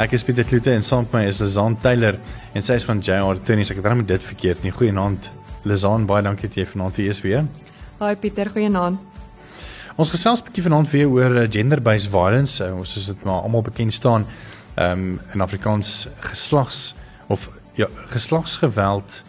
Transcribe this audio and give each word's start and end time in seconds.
Ek 0.00 0.14
is 0.16 0.22
Pieter 0.24 0.46
Kloete 0.48 0.72
en 0.72 0.80
saam 0.80 1.02
met 1.04 1.12
my 1.12 1.20
is 1.28 1.38
Lizaan 1.42 1.74
Taylor 1.76 2.16
en 2.56 2.64
sy 2.64 2.78
is 2.80 2.86
van 2.88 3.02
JR 3.04 3.36
Tennis. 3.44 3.68
Ek 3.68 3.82
het 3.82 3.88
regtig 3.90 4.06
dit 4.08 4.22
verkeerd 4.24 4.62
nie. 4.64 4.70
Goeienaand 4.72 5.26
Lizaan, 5.68 6.06
baie 6.08 6.24
dankie 6.24 6.48
dat 6.48 6.56
jy 6.56 6.64
vanaand 6.70 6.96
hier 6.96 7.12
is 7.12 7.20
weer. 7.20 7.42
Haai 7.98 8.14
Pieter, 8.16 8.48
goeienaand. 8.48 8.96
Ons 10.00 10.12
gesels 10.14 10.40
'n 10.40 10.46
bietjie 10.46 10.64
vanaand 10.64 10.88
weer 10.88 11.04
oor 11.04 11.36
eh, 11.42 11.50
gender-based 11.52 12.08
violence. 12.08 12.64
Uh, 12.64 12.78
ons 12.78 12.96
is 12.96 13.10
dit 13.12 13.24
maar 13.28 13.44
almal 13.44 13.60
bekend 13.62 13.92
staan 13.92 14.24
ehm 14.76 14.90
um, 14.90 15.20
in 15.34 15.40
Afrikaans 15.40 16.08
geslags 16.32 16.94
of 17.28 17.50
ja, 17.76 17.86
geslagsgeweld. 18.08 19.22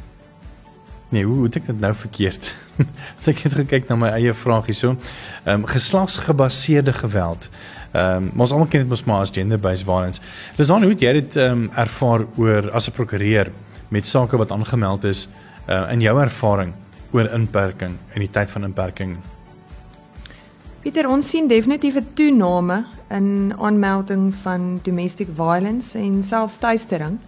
Nee, 1.11 1.25
hoe 1.27 1.43
het 1.43 1.57
ek 1.59 1.65
dit 1.67 1.79
nou 1.79 1.91
verkeerd? 1.93 2.45
ek 3.31 3.41
het 3.43 3.55
gekyk 3.59 3.89
na 3.89 3.97
my 3.99 4.13
eie 4.15 4.31
vraag 4.33 4.69
hierso. 4.71 4.95
Ehm 5.43 5.63
um, 5.63 5.65
geslagsgebaseerde 5.67 6.93
geweld. 6.93 7.49
Ehm 7.91 8.29
um, 8.31 8.45
ons 8.45 8.53
almal 8.55 8.69
ken 8.71 8.85
dit 8.85 8.89
mos 8.89 9.03
maar 9.03 9.25
as 9.25 9.33
gender-based 9.35 9.83
violence. 9.85 10.23
Lisan, 10.55 10.85
hoe 10.87 10.93
het 10.93 11.03
jy 11.03 11.11
dit 11.19 11.35
ehm 11.35 11.65
um, 11.65 11.69
ervaar 11.75 12.23
oor 12.39 12.71
as 12.71 12.87
'n 12.87 12.95
prokureur 12.95 13.51
met 13.89 14.07
sake 14.07 14.37
wat 14.37 14.51
aangemeld 14.51 15.03
is 15.03 15.27
uh, 15.67 15.91
in 15.91 16.01
jou 16.01 16.15
ervaring 16.21 16.73
oor 17.11 17.27
inperking 17.33 17.97
en 18.13 18.19
die 18.19 18.31
tyd 18.31 18.51
van 18.51 18.63
inperking? 18.63 19.17
Pieter, 20.81 21.07
ons 21.07 21.29
sien 21.29 21.47
definitief 21.47 21.95
'n 21.95 22.07
toename 22.13 22.85
in 23.09 23.53
aanmelding 23.59 24.33
van 24.43 24.79
domestic 24.83 25.27
violence 25.35 25.97
en 25.97 26.23
selfstuistering. 26.23 27.19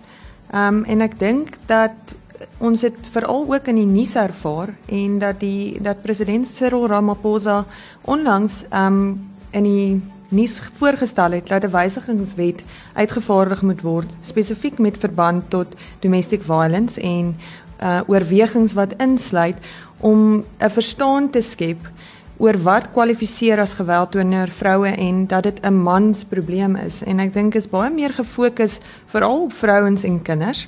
Ehm 0.52 0.76
um, 0.76 0.84
en 0.84 1.02
ek 1.02 1.20
dink 1.20 1.58
dat 1.66 2.16
ons 2.58 2.82
het 2.82 3.08
veral 3.12 3.46
ook 3.54 3.68
in 3.68 3.76
die 3.76 3.90
nuus 3.90 4.16
ervaar 4.16 4.74
en 4.86 5.20
dat 5.20 5.40
die 5.40 5.82
dat 5.82 6.02
president 6.02 6.48
Cyril 6.48 6.88
Ramaphosa 6.88 7.66
onlangs 8.02 8.64
ehm 8.70 8.86
um, 8.94 9.32
in 9.54 9.64
die 9.64 10.02
nuus 10.34 10.60
voorgestel 10.80 11.32
het 11.32 11.48
dat 11.48 11.64
'n 11.64 11.72
wysigingswet 11.72 12.64
uitgevaardig 12.94 13.62
moet 13.62 13.82
word 13.82 14.10
spesifiek 14.22 14.80
met 14.80 14.98
verband 14.98 15.50
tot 15.50 15.68
domestic 16.00 16.42
violence 16.44 17.02
en 17.02 17.36
uh 17.82 18.02
oorwegings 18.08 18.74
wat 18.74 18.94
insluit 18.98 19.58
om 20.00 20.44
'n 20.60 20.70
verstaan 20.70 21.30
te 21.30 21.42
skep 21.42 21.90
oor 22.38 22.58
wat 22.64 22.92
kwalifiseer 22.92 23.60
as 23.60 23.74
geweld 23.74 24.12
teenoor 24.12 24.48
vroue 24.48 24.88
en 24.88 25.28
dat 25.28 25.44
dit 25.44 25.60
'n 25.62 25.74
mans 25.74 26.24
probleem 26.24 26.76
is 26.76 27.04
en 27.04 27.20
ek 27.20 27.34
dink 27.34 27.56
is 27.56 27.70
baie 27.70 27.90
meer 27.90 28.14
gefokus 28.14 28.80
veral 29.06 29.44
op 29.44 29.54
vrouens 29.54 30.04
en 30.04 30.22
kinders. 30.22 30.68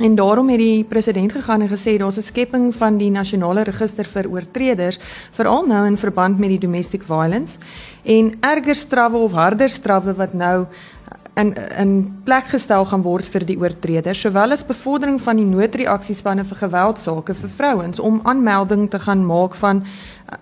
En 0.00 0.14
daarom 0.14 0.48
het 0.48 0.58
die 0.58 0.84
president 0.84 1.32
gegaan 1.32 1.60
en 1.60 1.68
gesê 1.68 1.98
daar's 1.98 2.16
'n 2.16 2.22
skepping 2.22 2.74
van 2.74 2.96
die 2.96 3.10
nasionale 3.10 3.62
register 3.62 4.04
vir 4.04 4.30
oortreders 4.30 4.98
veral 5.30 5.66
nou 5.66 5.86
in 5.86 5.96
verband 5.96 6.38
met 6.38 6.48
die 6.48 6.58
domestic 6.58 7.02
violence 7.02 7.58
en 8.02 8.32
erger 8.40 8.74
strawwe 8.74 9.16
of 9.16 9.32
harder 9.32 9.68
strawwe 9.68 10.14
wat 10.14 10.32
nou 10.32 10.66
in 11.34 11.54
in 11.78 12.20
plek 12.24 12.46
gestel 12.48 12.84
gaan 12.84 13.02
word 13.02 13.26
vir 13.26 13.44
die 13.44 13.58
oortreders 13.58 14.20
sowel 14.20 14.52
as 14.52 14.66
bevordering 14.66 15.20
van 15.20 15.36
die 15.36 15.46
noodreaksiespanne 15.46 16.44
vir 16.44 16.56
geweldsake 16.56 17.34
vir 17.34 17.50
vrouens 17.56 18.00
om 18.00 18.20
aanmelding 18.24 18.90
te 18.90 18.98
gaan 18.98 19.26
maak 19.26 19.54
van 19.54 19.84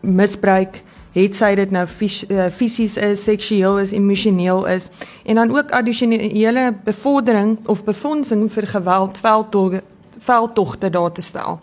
misbruik 0.00 0.82
het 1.12 1.36
sy 1.36 1.54
dit 1.54 1.70
nou 1.70 1.86
eh, 1.86 2.46
fisies 2.54 2.96
is, 2.96 3.24
seksueel 3.24 3.78
is, 3.78 3.92
emosioneel 3.92 4.66
is 4.66 4.90
en 5.24 5.34
dan 5.34 5.56
ook 5.56 5.70
addisionele 5.70 6.74
bevordering 6.84 7.58
of 7.66 7.84
befondsing 7.84 8.48
vir 8.52 8.66
geweld 8.66 9.18
veldtogte 9.18 9.82
veldtogte 10.28 10.90
daar 10.90 11.12
te 11.12 11.22
stel. 11.22 11.60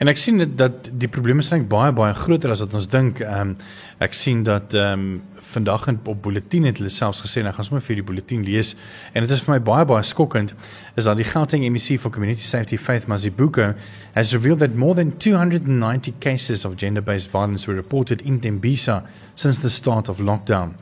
En 0.00 0.08
ek 0.08 0.16
sien 0.16 0.38
dat, 0.40 0.52
dat 0.56 0.86
die 0.96 1.08
probleme 1.12 1.42
is 1.44 1.50
baie 1.68 1.92
baie 1.92 2.14
groter 2.16 2.50
as 2.54 2.62
wat 2.64 2.74
ons 2.78 2.88
dink. 2.88 3.20
Ehm 3.20 3.52
um, 3.52 3.56
ek 4.00 4.14
sien 4.16 4.42
dat 4.46 4.72
ehm 4.72 5.00
um, 5.00 5.22
vandag 5.50 5.88
in 5.90 5.98
op 6.08 6.22
bulletin 6.22 6.64
het 6.64 6.78
hulle 6.78 6.88
selfs 6.88 7.20
gesê, 7.20 7.42
ek 7.44 7.58
gaan 7.58 7.66
sommer 7.66 7.82
vir 7.84 7.98
die 7.98 8.04
bulletin 8.06 8.44
lees 8.46 8.70
en 9.12 9.26
dit 9.26 9.32
is 9.34 9.42
vir 9.44 9.58
my 9.58 9.60
baie 9.66 9.84
baie 9.84 10.06
skokkend 10.06 10.54
is 10.96 11.04
dat 11.04 11.18
die 11.18 11.26
Gauteng 11.26 11.66
MEC 11.68 11.98
for 12.00 12.10
Community 12.10 12.46
Safety 12.46 12.78
Faith 12.78 13.08
Mazibuko 13.12 13.74
has 14.14 14.32
revealed 14.32 14.60
that 14.60 14.74
more 14.74 14.94
than 14.94 15.10
290 15.18 16.14
cases 16.20 16.64
of 16.64 16.78
gender-based 16.80 17.28
violence 17.28 17.66
were 17.68 17.76
reported 17.76 18.22
in 18.22 18.40
Tembisa 18.40 19.02
since 19.34 19.60
the 19.60 19.68
start 19.68 20.08
of 20.08 20.20
lockdown. 20.20 20.78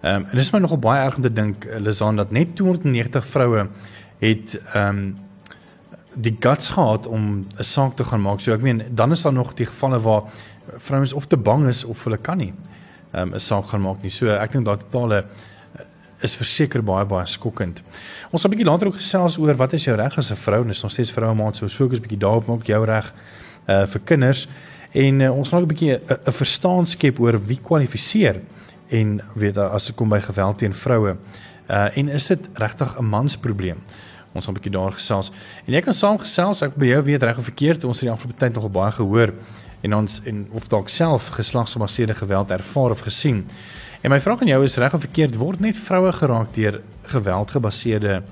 Ehm 0.00 0.22
um, 0.22 0.24
en 0.30 0.32
dit 0.32 0.46
is 0.46 0.52
my 0.52 0.62
nogal 0.64 0.78
baie 0.78 1.04
erg 1.04 1.16
om 1.16 1.22
te 1.22 1.32
dink 1.32 1.68
Lizan 1.78 2.16
dat 2.16 2.30
net 2.30 2.56
290 2.56 3.26
vroue 3.26 3.68
het 4.22 4.56
ehm 4.72 4.88
um, 4.88 5.21
die 6.14 6.36
guts 6.40 6.68
gehad 6.68 7.06
om 7.06 7.46
'n 7.58 7.64
saak 7.64 7.96
te 7.96 8.04
gaan 8.04 8.20
maak. 8.20 8.40
So 8.40 8.52
ek 8.52 8.62
meen 8.62 8.82
dan 8.90 9.12
is 9.12 9.22
daar 9.22 9.32
nog 9.32 9.54
die 9.54 9.66
gevalle 9.66 10.00
waar 10.00 10.22
vrouens 10.76 11.12
of 11.12 11.26
te 11.26 11.36
bang 11.36 11.68
is 11.68 11.84
of 11.84 12.04
hulle 12.04 12.16
kan 12.18 12.38
nie 12.38 12.54
um, 13.12 13.34
'n 13.34 13.40
saak 13.40 13.66
gaan 13.66 13.80
maak 13.80 14.02
nie. 14.02 14.10
So 14.10 14.28
ek 14.28 14.52
dink 14.52 14.64
daai 14.64 14.78
totale 14.78 15.24
eh, 15.24 15.84
is 16.20 16.36
verseker 16.36 16.82
baie 16.82 17.04
baie 17.04 17.26
skokkend. 17.26 17.82
Ons 18.30 18.42
gaan 18.42 18.50
'n 18.50 18.56
bietjie 18.56 18.70
later 18.70 18.86
ook 18.86 18.94
gesels 18.94 19.38
oor 19.38 19.54
wat 19.54 19.72
is 19.72 19.84
jou 19.84 19.96
reg 19.96 20.18
as 20.18 20.30
'n 20.30 20.36
vrou? 20.36 20.64
Dis 20.66 20.82
nog 20.82 20.92
steeds 20.92 21.12
vroue 21.12 21.34
maand, 21.34 21.56
so 21.56 21.64
ons 21.64 21.76
fokus 21.76 22.00
bietjie 22.00 22.18
daarop 22.18 22.46
maak 22.46 22.64
jou 22.64 22.84
reg 22.84 23.12
uh 23.68 23.86
vir 23.86 24.00
kinders 24.04 24.48
en 24.92 25.20
uh, 25.20 25.36
ons 25.36 25.48
gaan 25.48 25.62
ook 25.62 25.66
'n 25.66 25.74
bietjie 25.74 26.00
'n 26.26 26.32
verstaan 26.32 26.86
skep 26.86 27.20
oor 27.20 27.46
wie 27.46 27.60
kwalifiseer 27.62 28.40
en 28.88 29.20
weet 29.34 29.58
as 29.58 29.86
dit 29.86 29.96
kom 29.96 30.08
by 30.08 30.20
geweld 30.20 30.58
teen 30.58 30.74
vroue. 30.74 31.16
Uh 31.68 31.96
en 31.96 32.08
is 32.08 32.26
dit 32.26 32.40
regtig 32.54 32.98
'n 32.98 33.04
mansprobleem? 33.04 33.78
Ons 34.32 34.44
gaan 34.44 34.54
'n 34.54 34.58
bietjie 34.60 34.72
daar 34.72 34.92
gesels. 34.92 35.30
En 35.66 35.72
jy 35.72 35.80
kan 35.80 35.94
saamgesels, 35.94 36.62
ek 36.62 36.74
by 36.76 36.86
jou 36.86 37.02
weet 37.02 37.22
reg 37.22 37.38
of 37.38 37.44
verkeerd, 37.44 37.84
ons 37.84 38.00
het 38.00 38.08
die 38.08 38.12
afgelope 38.12 38.38
tyd 38.38 38.54
nogal 38.54 38.70
baie 38.70 38.92
gehoor 38.92 39.32
en 39.82 39.94
ons 39.94 40.20
en 40.24 40.48
of 40.52 40.68
dalk 40.68 40.88
self 40.88 41.28
geslagsgebaseerde 41.28 42.14
geweld 42.14 42.50
ervaar 42.50 42.90
of 42.90 43.00
gesien. 43.00 43.46
En 44.00 44.10
my 44.10 44.20
vraag 44.20 44.40
aan 44.40 44.46
jou 44.46 44.64
is 44.64 44.76
reg 44.76 44.94
of 44.94 45.00
verkeerd 45.00 45.36
word 45.36 45.60
net 45.60 45.76
vroue 45.76 46.12
geraak 46.12 46.54
deur 46.54 46.80
geweldgebaseerde 47.02 48.22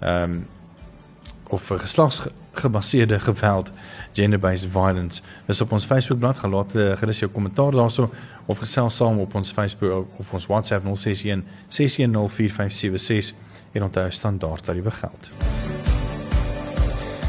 ehm 0.00 0.22
um, 0.22 0.46
of 1.48 1.66
geslagsgebaseerde 1.68 3.18
geweld 3.18 3.70
gender 4.12 4.38
based 4.38 4.70
violence. 4.70 5.22
Dis 5.46 5.60
op 5.60 5.72
ons 5.72 5.84
Facebook 5.84 6.18
bladsy 6.18 6.40
gelaat 6.40 6.70
gerus 6.98 7.18
jou 7.18 7.30
kommentaar 7.30 7.70
daarso 7.72 8.10
of 8.46 8.58
gesels 8.58 8.96
saam 8.96 9.18
op 9.18 9.34
ons 9.34 9.52
Facebook 9.52 10.06
of 10.18 10.32
ons 10.32 10.46
WhatsApp 10.46 10.84
061 10.84 11.44
6104576 11.68 13.45
en 13.76 13.86
onthou 13.86 14.10
standaard 14.10 14.64
tariewe 14.64 14.90
geld. 14.90 15.30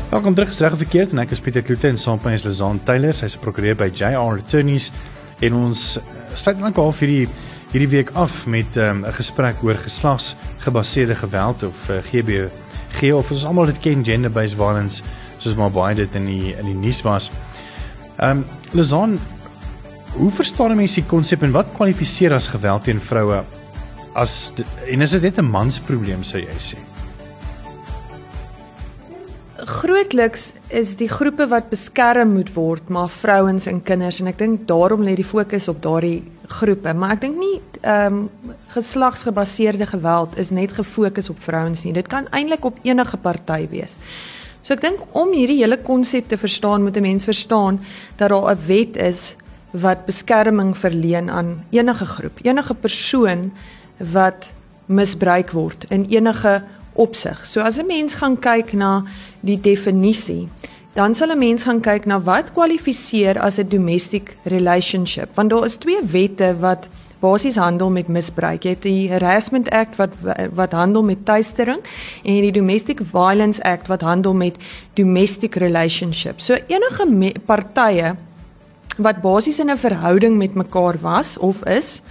Welkom 0.10 0.34
terug 0.34 0.50
gesreg 0.50 0.78
verkeerd 0.80 1.12
en 1.12 1.20
ek 1.20 1.34
is 1.36 1.42
Pieter 1.44 1.62
Kloete 1.62 1.90
en 1.92 1.98
saam 2.00 2.16
met 2.22 2.30
my 2.30 2.36
is 2.38 2.46
Lizaan 2.48 2.80
Taylor, 2.88 3.14
sy's 3.14 3.36
'n 3.36 3.44
prokureur 3.44 3.76
by 3.76 3.90
JR 3.92 4.40
Attorneys 4.40 4.92
en 5.40 5.54
ons 5.54 6.00
sluit 6.34 6.60
dan 6.60 6.74
al 6.74 6.92
vir 6.92 7.08
die 7.08 7.28
hierdie 7.74 7.90
week 7.92 8.12
af 8.16 8.48
met 8.48 8.78
ehm, 8.78 9.04
'n 9.04 9.06
um, 9.06 9.14
gesprek 9.14 9.56
oor 9.64 9.76
geslagsgebaseerde 9.76 11.16
geweld 11.16 11.64
of 11.64 11.90
uh, 11.90 11.98
eh, 11.98 12.04
GB 12.04 12.50
G 12.96 13.14
of 13.14 13.32
ons 13.32 13.46
almal 13.46 13.66
dit 13.66 13.80
ken 13.80 14.06
gender 14.06 14.32
based 14.32 14.56
violence 14.56 15.04
soos 15.38 15.56
maar 15.56 15.72
baie 15.72 15.96
dit 15.96 16.16
in 16.16 16.26
die 16.26 16.56
in 16.56 16.66
die 16.66 16.80
nuus 16.88 17.02
was. 17.02 17.32
Ehm 18.18 18.38
um, 18.38 18.46
Lizaan 18.72 19.20
hoe 20.14 20.32
verstaan 20.32 20.76
mense 20.76 21.02
die 21.02 21.10
konsep 21.10 21.44
en 21.44 21.52
wat 21.52 21.68
kwalifiseer 21.76 22.34
as 22.34 22.48
geweld 22.48 22.84
teen 22.84 23.02
vroue 23.02 23.44
as 24.18 24.52
en 24.90 25.02
is 25.02 25.12
dit 25.12 25.22
net 25.22 25.38
'n 25.38 25.52
mansprobleem 25.52 26.24
sou 26.24 26.42
jy 26.42 26.60
sê? 26.60 26.78
grootliks 29.68 30.54
is 30.70 30.96
die 31.00 31.10
groepe 31.10 31.48
wat 31.52 31.70
beskerm 31.72 32.36
moet 32.38 32.54
word, 32.56 32.90
maar 32.94 33.10
vrouens 33.12 33.66
en 33.68 33.82
kinders 33.84 34.22
en 34.22 34.30
ek 34.32 34.40
dink 34.40 34.68
daarom 34.70 35.04
lê 35.04 35.16
die 35.18 35.28
fokus 35.28 35.68
op 35.68 35.82
daardie 35.84 36.22
groepe, 36.48 36.94
maar 36.94 37.18
ek 37.18 37.26
dink 37.26 37.40
nie 37.42 37.58
ehm 37.82 38.14
um, 38.14 38.54
geslagsgebaseerde 38.74 39.86
geweld 39.86 40.38
is 40.38 40.52
net 40.52 40.72
gefokus 40.72 41.30
op 41.30 41.40
vrouens 41.44 41.84
nie. 41.84 41.94
Dit 41.94 42.08
kan 42.08 42.28
eintlik 42.32 42.66
op 42.66 42.80
enige 42.84 43.18
party 43.18 43.68
wees. 43.70 43.98
So 44.64 44.74
ek 44.74 44.82
dink 44.82 45.04
om 45.12 45.34
hierdie 45.36 45.60
hele 45.62 45.78
konsep 45.78 46.28
te 46.30 46.38
verstaan, 46.38 46.84
moet 46.84 46.98
'n 46.98 47.02
mens 47.02 47.26
verstaan 47.26 47.80
dat 48.18 48.30
daar 48.30 48.56
'n 48.56 48.66
wet 48.68 48.96
is 48.96 49.36
wat 49.72 50.06
beskerming 50.06 50.78
verleen 50.78 51.30
aan 51.30 51.66
enige 51.72 52.06
groep, 52.06 52.40
enige 52.44 52.74
persoon 52.74 53.52
wat 53.98 54.54
misbruik 54.86 55.52
word 55.52 55.86
in 55.90 56.06
enige 56.10 56.64
opsig. 56.94 57.46
So 57.46 57.62
as 57.62 57.78
'n 57.78 57.88
mens 57.88 58.16
gaan 58.16 58.38
kyk 58.40 58.74
na 58.74 59.04
die 59.42 59.60
definisie, 59.62 60.50
dan 60.94 61.14
sal 61.14 61.32
'n 61.32 61.40
mens 61.40 61.64
gaan 61.64 61.82
kyk 61.82 62.06
na 62.06 62.20
wat 62.20 62.54
kwalifiseer 62.54 63.40
as 63.40 63.60
'n 63.60 63.70
domestic 63.70 64.38
relationship, 64.44 65.36
want 65.36 65.50
daar 65.50 65.66
is 65.66 65.78
twee 65.78 66.02
wette 66.06 66.56
wat 66.60 66.88
basies 67.20 67.56
handel 67.56 67.90
met 67.90 68.08
misbruik. 68.08 68.64
Jy 68.64 68.70
het 68.76 68.86
die 68.86 69.10
Harassment 69.12 69.70
Act 69.70 69.98
wat 69.98 70.14
wat 70.54 70.72
handel 70.72 71.04
met 71.04 71.26
tuistering 71.26 71.82
en 72.24 72.42
die 72.42 72.52
Domestic 72.52 73.02
Violence 73.12 73.64
Act 73.64 73.88
wat 73.88 74.02
handel 74.02 74.34
met 74.34 74.58
domestic 74.94 75.56
relationship. 75.56 76.40
So 76.40 76.58
enige 76.68 77.34
partye 77.46 78.16
wat 78.98 79.22
basies 79.22 79.60
in 79.60 79.70
'n 79.70 79.78
verhouding 79.78 80.38
met 80.38 80.54
mekaar 80.54 80.96
was 81.02 81.38
of 81.38 81.64
is, 81.66 82.02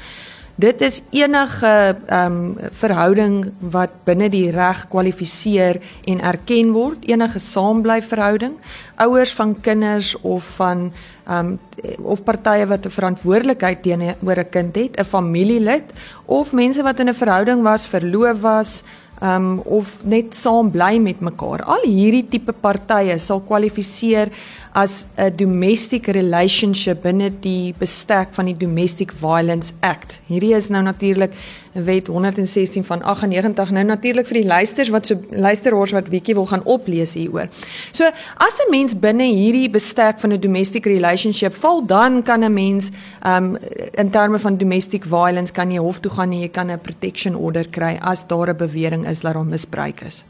Dit 0.56 0.80
is 0.80 1.02
enige 1.12 1.96
ehm 2.06 2.32
um, 2.32 2.54
verhouding 2.80 3.34
wat 3.60 3.90
binne 4.08 4.30
die 4.32 4.48
reg 4.50 4.86
kwalifiseer 4.88 5.82
en 6.08 6.22
erken 6.24 6.70
word, 6.72 7.04
enige 7.04 7.38
saamblyfverhouding, 7.38 8.54
ouers 8.96 9.34
van 9.36 9.52
kinders 9.60 10.14
of 10.22 10.48
van 10.56 10.88
ehm 11.26 11.52
um, 11.52 11.58
of 12.00 12.24
partye 12.24 12.66
wat 12.66 12.86
'n 12.86 12.96
verantwoordelikheid 12.98 13.82
teenoor 13.82 14.38
'n 14.40 14.50
kind 14.50 14.76
het, 14.76 14.96
'n 14.96 15.04
familielid 15.04 15.92
of 16.24 16.52
mense 16.52 16.82
wat 16.82 17.00
in 17.00 17.08
'n 17.08 17.14
verhouding 17.14 17.62
was, 17.62 17.86
verloof 17.86 18.40
was, 18.40 18.82
um 19.22 19.60
of 19.64 20.04
net 20.04 20.34
saam 20.36 20.70
bly 20.70 20.98
met 21.00 21.20
mekaar. 21.24 21.64
Al 21.64 21.86
hierdie 21.88 22.26
tipe 22.28 22.52
partye 22.52 23.18
sal 23.22 23.40
kwalifiseer 23.40 24.32
as 24.76 25.06
'n 25.16 25.36
domestic 25.36 26.06
relationship 26.06 27.02
binne 27.02 27.30
die 27.40 27.74
bestek 27.78 28.28
van 28.36 28.44
die 28.44 28.56
Domestic 28.56 29.12
Violence 29.12 29.72
Act. 29.80 30.20
Hierdie 30.28 30.54
is 30.54 30.68
nou 30.68 30.82
natuurlik 30.82 31.32
wet 31.72 32.06
116 32.06 32.84
van 32.84 33.02
98 33.02 33.70
nou 33.70 33.84
natuurlik 33.84 34.26
vir 34.26 34.40
die 34.40 34.46
luisters 34.46 34.88
wat 34.88 35.06
so 35.06 35.16
luisteraars 35.30 35.92
wat 35.96 36.10
bietjie 36.12 36.34
wil 36.34 36.46
gaan 36.46 36.64
oplees 36.64 37.14
hieroor. 37.14 37.48
So 37.92 38.04
as 38.36 38.60
'n 38.66 38.70
mens 38.70 38.98
binne 38.98 39.24
hierdie 39.24 39.70
bestek 39.70 40.20
van 40.20 40.32
'n 40.32 40.40
domestic 40.40 40.84
relationship 40.84 41.54
val 41.54 41.86
dan 41.86 42.22
kan 42.22 42.44
'n 42.44 42.52
mens 42.52 42.90
um 43.24 43.56
in 43.94 44.10
terme 44.10 44.38
van 44.38 44.56
domestic 44.56 45.04
violence 45.04 45.52
kan 45.52 45.70
jy 45.70 45.78
hof 45.78 46.00
toe 46.00 46.10
gaan 46.10 46.32
en 46.32 46.40
jy 46.40 46.48
kan 46.48 46.70
'n 46.70 46.80
protection 46.80 47.34
order 47.34 47.68
kry 47.68 47.98
as 48.00 48.26
daar 48.26 48.48
'n 48.48 48.56
bewering 48.56 49.08
is 49.08 49.20
dat 49.20 49.34
daar 49.34 49.44
misbruik 49.44 50.00
is. 50.00 50.24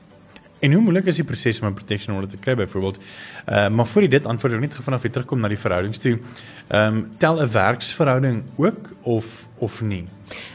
En 0.59 0.73
hoe 0.73 0.83
moeilik 0.83 1.05
is 1.05 1.17
die 1.17 1.25
proses 1.25 1.61
om 1.61 1.69
'n 1.69 1.75
protection 1.75 2.15
order 2.15 2.31
te 2.31 2.37
kry 2.37 2.55
byvoorbeeld? 2.55 2.99
Uh 3.49 3.69
maar 3.69 3.87
voor 3.87 4.03
jy 4.03 4.09
dit 4.09 4.27
antwoord 4.27 4.55
ek 4.55 4.61
net 4.61 4.75
vanaf 4.75 5.03
jy 5.03 5.11
terugkom 5.11 5.41
na 5.41 5.49
die 5.49 5.59
verhoudings 5.59 5.99
toe. 5.99 6.19
Ehm 6.69 6.97
um, 6.97 7.11
tel 7.19 7.43
'n 7.43 7.51
werksverhouding 7.51 8.43
ook 8.57 8.93
of 9.03 9.49
of 9.59 9.83
nie? 9.83 10.09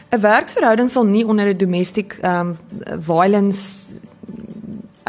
'n 0.09 0.19
Werksverhouding 0.19 0.89
sal 0.89 1.05
nie 1.05 1.25
onder 1.25 1.47
'n 1.47 1.57
domestic 1.57 2.17
ehm 2.21 2.47
um, 2.47 2.57
violence 3.01 3.85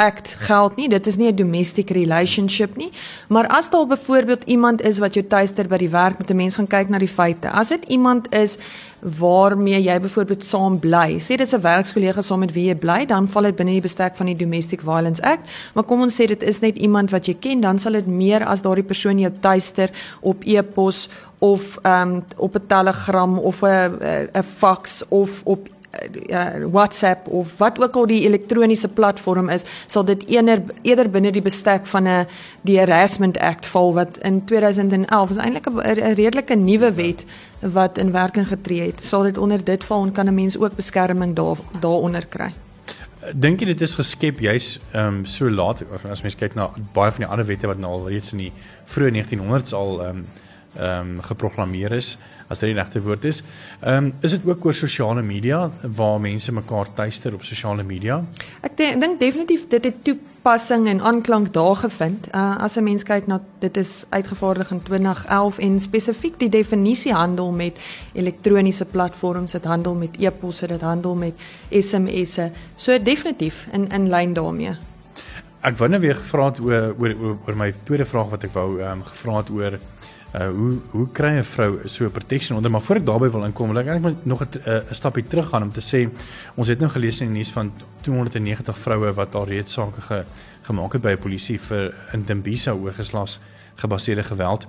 act 0.02 0.34
geld 0.48 0.76
nie. 0.76 0.88
Dit 0.90 1.06
is 1.06 1.16
nie 1.16 1.28
'n 1.30 1.36
domestic 1.36 1.90
relationship 1.90 2.76
nie. 2.76 2.90
Maar 3.28 3.46
as 3.46 3.70
daar 3.70 3.86
byvoorbeeld 3.86 4.44
iemand 4.44 4.82
is 4.82 4.98
wat 4.98 5.14
jou 5.14 5.26
tuister 5.26 5.68
by 5.68 5.76
die 5.76 5.88
werk 5.88 6.18
met 6.18 6.30
'n 6.30 6.36
mens 6.36 6.54
gaan 6.54 6.66
kyk 6.66 6.88
na 6.88 6.98
die 6.98 7.08
feite. 7.08 7.50
As 7.50 7.68
dit 7.68 7.84
iemand 7.88 8.34
is 8.34 8.58
waarmee 9.00 9.82
jy 9.82 10.00
byvoorbeeld 10.00 10.44
saam 10.44 10.78
bly. 10.78 11.18
Sê 11.18 11.36
dit 11.36 11.40
is 11.40 11.54
'n 11.54 11.60
werkskollega 11.60 12.20
saam 12.20 12.38
met 12.38 12.52
wie 12.52 12.66
jy 12.66 12.74
bly, 12.74 13.06
dan 13.06 13.28
val 13.28 13.42
dit 13.42 13.56
binne 13.56 13.72
die 13.72 13.80
bestek 13.80 14.16
van 14.16 14.26
die 14.26 14.36
Domestic 14.36 14.80
Violence 14.80 15.22
Act. 15.22 15.48
Maar 15.74 15.84
kom 15.84 16.00
ons 16.00 16.20
sê 16.20 16.26
dit 16.26 16.42
is 16.42 16.60
net 16.60 16.76
iemand 16.76 17.10
wat 17.10 17.26
jy 17.26 17.34
ken, 17.34 17.60
dan 17.60 17.78
sal 17.78 17.92
dit 17.92 18.06
meer 18.06 18.44
as 18.44 18.62
daardie 18.62 18.84
persoon 18.84 19.18
jou 19.18 19.32
tuister 19.40 19.90
op 20.20 20.44
e-pos 20.44 21.08
of 21.38 21.78
um, 21.82 22.24
op 22.36 22.54
'n 22.54 22.66
telegram 22.66 23.38
of 23.38 23.62
'n 23.62 23.98
'n 24.32 24.42
fax 24.42 25.02
of 25.08 25.40
op 25.44 25.68
uh, 26.28 26.66
WhatsApp 26.70 27.28
of 27.28 27.48
wat 27.56 27.80
ook 27.82 27.96
al 27.96 28.06
die 28.06 28.22
elektroniese 28.26 28.88
platform 28.88 29.48
is, 29.48 29.64
sal 29.86 30.04
dit 30.04 30.24
eerder 30.28 30.62
eerder 30.82 31.10
binne 31.10 31.32
die 31.32 31.42
bestek 31.42 31.86
van 31.86 32.08
'n 32.08 32.26
die 32.62 32.78
Harassment 32.78 33.38
Act 33.38 33.66
val 33.66 33.94
wat 33.94 34.18
in 34.18 34.44
2011 34.44 35.30
is 35.30 35.36
eintlik 35.36 35.66
'n 35.66 36.14
redelike 36.14 36.54
nuwe 36.54 36.92
wet 36.92 37.24
wat 37.60 37.98
in 37.98 38.12
werking 38.12 38.48
getree 38.48 38.86
het. 38.86 39.04
Sal 39.04 39.22
dit 39.22 39.38
onder 39.38 39.64
dit 39.64 39.84
val 39.84 40.02
en 40.06 40.12
kan 40.12 40.26
'n 40.26 40.34
mens 40.34 40.58
ook 40.58 40.76
beskerming 40.76 41.34
daar 41.34 41.56
daaronder 41.80 42.26
kry? 42.26 42.52
Dink 43.34 43.60
jy 43.60 43.66
dit 43.66 43.80
is 43.80 43.94
geskep 43.94 44.40
juis 44.40 44.78
ehm 44.92 45.06
um, 45.06 45.24
so 45.24 45.50
laat 45.50 45.84
as 46.10 46.22
mens 46.22 46.34
kyk 46.34 46.54
na 46.54 46.70
baie 46.92 47.10
van 47.10 47.20
die 47.20 47.30
ander 47.30 47.46
wette 47.46 47.66
wat 47.66 47.78
nou 47.78 47.92
al 47.92 48.08
reeds 48.08 48.32
in 48.32 48.38
die 48.38 48.52
vroeë 48.84 49.10
1900s 49.10 49.72
al 49.72 50.00
ehm 50.00 50.08
um, 50.08 50.26
ehm 50.76 51.00
um, 51.00 51.20
geprogrammeer 51.20 51.92
is? 51.92 52.18
As 52.52 52.60
dit 52.60 52.72
die 52.72 52.78
regte 52.78 53.00
woord 53.02 53.24
is. 53.28 53.40
Ehm 53.80 54.10
um, 54.10 54.12
is 54.20 54.34
dit 54.36 54.44
ook 54.46 54.66
oor 54.66 54.76
sosiale 54.76 55.22
media 55.22 55.70
waar 55.96 56.20
mense 56.20 56.52
mekaar 56.52 56.92
tuister 56.94 57.34
op 57.34 57.44
sosiale 57.44 57.82
media? 57.82 58.20
Ek 58.60 58.76
dink 58.76 59.20
definitief 59.20 59.66
dit 59.72 59.88
het 59.88 60.04
toepassing 60.04 60.88
en 60.88 61.00
aanklank 61.00 61.52
daar 61.54 61.76
gevind. 61.76 62.28
Uh, 62.34 62.56
as 62.62 62.76
'n 62.76 62.84
mens 62.84 63.02
kyk 63.02 63.26
na 63.26 63.40
dit 63.58 63.76
is 63.76 64.04
uitgevaardig 64.08 64.70
in 64.70 64.82
2011 64.82 65.58
en 65.58 65.80
spesifiek 65.80 66.38
die 66.38 66.48
definisie 66.48 67.12
handel 67.12 67.52
met 67.52 67.78
elektroniese 68.12 68.84
platforms, 68.84 69.52
dit 69.52 69.64
handel 69.64 69.94
met 69.94 70.16
e-posse, 70.18 70.66
dit 70.66 70.80
handel 70.80 71.14
met 71.14 71.34
SMS'e. 71.70 72.50
So 72.76 73.02
definitief 73.02 73.66
in 73.72 73.88
in 73.88 74.08
lyn 74.08 74.32
daarmee. 74.32 74.76
Ek 75.62 75.76
wou 75.78 75.88
net 75.88 76.00
weer 76.00 76.14
gevra 76.14 76.44
het 76.44 76.60
oor 76.60 76.94
oor 76.98 77.36
oor 77.46 77.56
my 77.56 77.72
tweede 77.84 78.04
vraag 78.04 78.30
wat 78.30 78.44
ek 78.44 78.52
wou 78.52 78.80
ehm 78.80 78.90
um, 78.90 79.02
gevra 79.02 79.36
het 79.36 79.50
oor 79.50 79.78
uh 80.32 80.48
hoe 80.48 80.78
hoe 80.90 81.08
kry 81.12 81.38
'n 81.38 81.44
vrou 81.44 81.80
so 81.84 82.04
'n 82.04 82.10
protection 82.10 82.56
onder? 82.56 82.70
Maar 82.70 82.82
voor 82.82 82.96
ek 82.96 83.06
daarby 83.06 83.28
wil 83.28 83.44
inkom 83.44 83.68
wil 83.68 83.78
ek 83.78 83.86
eintlik 83.86 84.16
nog 84.24 84.40
'n 84.40 84.48
uh, 84.66 84.80
stapie 84.90 85.24
terug 85.24 85.48
gaan 85.48 85.62
om 85.62 85.72
te 85.72 85.80
sê 85.80 86.08
ons 86.54 86.68
het 86.68 86.78
nou 86.78 86.90
gelees 86.90 87.20
in 87.20 87.26
die 87.26 87.36
nuus 87.36 87.52
van 87.52 87.72
290 88.00 88.78
vroue 88.78 89.12
wat 89.12 89.34
al 89.34 89.44
reeds 89.44 89.72
sake 89.72 90.00
ge, 90.00 90.24
gemaak 90.62 90.92
het 90.92 91.02
by 91.02 91.08
die 91.08 91.22
polisie 91.22 91.58
vir 91.60 91.94
in 92.12 92.24
Dimbisa 92.24 92.72
oorgeslaas 92.72 93.40
gebaseerde 93.74 94.22
geweld. 94.22 94.66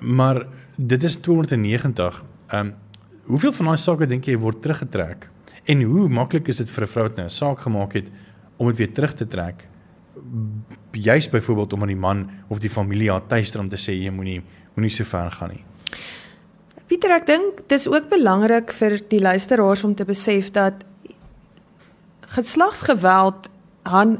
Maar 0.00 0.46
dit 0.76 1.02
is 1.02 1.16
290 1.16 2.24
um 2.52 2.74
hoeveel 3.24 3.52
van 3.52 3.66
daai 3.66 3.78
sake 3.78 4.06
dink 4.06 4.24
jy 4.24 4.36
word 4.38 4.62
teruggetrek? 4.62 5.28
En 5.64 5.82
hoe 5.82 6.08
maklik 6.08 6.48
is 6.48 6.56
dit 6.56 6.70
vir 6.70 6.84
'n 6.84 6.88
vrou 6.88 7.04
wat 7.08 7.16
nou 7.16 7.26
'n 7.26 7.30
saak 7.30 7.58
gemaak 7.60 7.92
het 7.92 8.10
om 8.56 8.66
dit 8.66 8.76
weer 8.76 8.92
terug 8.92 9.14
te 9.14 9.26
trek? 9.26 9.68
Juist 10.92 11.30
byvoorbeeld 11.30 11.72
om 11.72 11.80
aan 11.80 11.88
die 11.88 11.96
man 11.96 12.30
of 12.48 12.58
die 12.58 12.70
familie 12.70 13.10
haar 13.10 13.26
tuister 13.26 13.60
om 13.60 13.68
te 13.68 13.76
sê 13.76 13.92
jy 13.92 14.10
moenie 14.10 14.42
moenie 14.74 14.90
so 14.90 15.04
ver 15.04 15.30
gaan 15.30 15.54
nie. 15.54 15.64
Pieter, 16.86 17.14
ek 17.16 17.26
dink 17.26 17.62
dis 17.72 17.86
ook 17.88 18.10
belangrik 18.10 18.72
vir 18.76 18.98
die 19.08 19.20
luisteraars 19.22 19.84
om 19.84 19.94
te 19.96 20.04
besef 20.04 20.50
dat 20.52 20.84
geslagsgeweld 22.34 23.48
han 23.82 24.12